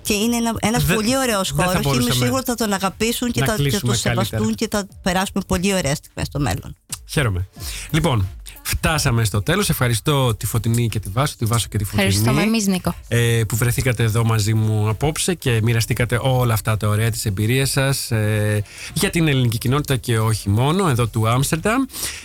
[0.01, 2.45] Και είναι ένα ένας Δεν- πολύ ωραίος δεν θα χώρος και είμαι μπορούσαμε σίγουρη ότι
[2.49, 4.55] θα τον αγαπήσουν και να θα και κλείσουμε το σεβαστούν καλύτερα.
[4.81, 6.75] και θα περάσουμε πολύ ωραίε στιγμές στο μέλλον.
[7.09, 7.47] Χαίρομαι.
[7.91, 8.27] Λοιπόν,
[8.65, 9.69] φτάσαμε στο τέλος.
[9.69, 12.07] Ευχαριστώ τη Φωτεινή και τη Βάσο, τη Βάσο και τη Φωτεινή.
[12.07, 12.95] Ευχαριστούμε εμείς, Νίκο.
[13.07, 17.69] ε, που βρεθήκατε εδώ μαζί μου απόψε και μοιραστήκατε όλα αυτά τα ωραία της εμπειρίας
[17.69, 18.63] σας ε,
[18.93, 21.83] για την ελληνική κοινότητα και όχι μόνο εδώ του Άμστερνταμ.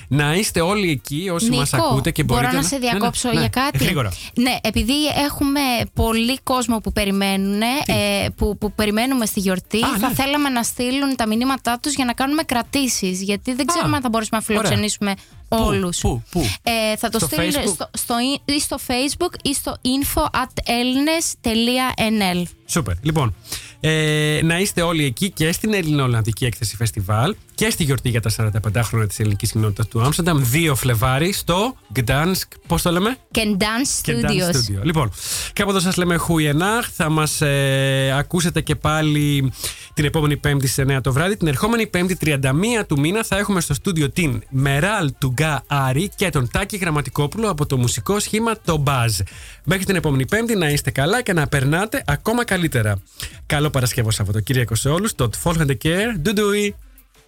[0.08, 2.90] Να είστε όλοι εκεί όσοι Νίκο, μας ακούτε και μπορείτε μπορώ να σε Ναι, ναι,
[2.90, 4.12] διακόψω ναι, για κάτι; Γρήγορα.
[4.34, 5.60] Ναι, επειδή έχουμε
[5.94, 10.14] πολύ κόσμο που περιμένουν, ε, που, που περιμένουμε στη γιορτή, Α, θα ναι.
[10.14, 14.08] θέλαμε να στείλουν τα μηνύματά τους για να κάνουμε κρατήσεις, γιατί δεν ξέρουμε αν θα
[14.08, 15.14] μπορέσουμε να ωραία.
[15.56, 16.00] Φιλοξενήσουμε όλους.
[16.00, 17.72] Πού, πού; Ε, θα το Στο στείλουν Facebook?
[17.74, 22.94] στο, στο, ή στο facebook ή στο info at elnes.nl Σούπερ.
[23.02, 23.34] Λοιπόν,
[23.80, 28.30] ε, να είστε όλοι εκεί και στην Ελληνοολλανδική Έκθεση Φεστιβάλ και στη γιορτή για τα
[28.36, 33.56] 45 χρόνια της ελληνικής κοινότητας του Άμστερνταμ 2 Φλεβάρι στο Gdansk, πώς το λέμε; και
[33.58, 34.56] Dance Και Dance Studios.
[34.56, 34.82] Studio.
[34.82, 35.10] Λοιπόν,
[35.52, 36.88] κάπου εδώ σας λέμε Χουιενάχ.
[36.92, 39.52] Θα μας ε, ακούσετε και πάλι
[39.94, 41.36] την επόμενη Πέμπτη στις 9 το βράδυ.
[41.36, 42.38] Την ερχόμενη Πέμπτη 31
[42.86, 47.66] του μήνα θα έχουμε στο στούντιο την Μεράλ Τουγκά Άρη και τον Τάκη Γραμματικόπουλο από
[47.66, 49.22] το μουσικό σχήμα το Buzz.
[49.64, 53.02] Μέχρι την επόμενη Πέμπτη να είστε καλά και να περνάτε ακόμα καλύτερα.
[53.46, 55.14] Καλό Παρασκευό Σαββατοκύριακο σε όλους.
[55.14, 56.18] Το Folgende Care.
[56.20, 56.74] Ντουντουι.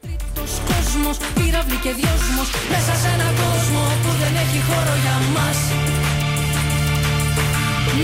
[0.05, 5.59] Τρίτος κόσμος, πύραυλη και δυόσμος Μέσα σε έναν κόσμο που δεν έχει χώρο για μας.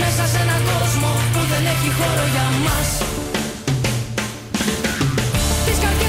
[0.01, 2.89] Μέσα σε έναν κόσμο που δεν έχει χώρο για μας.
[5.65, 6.08] Τις καρδιές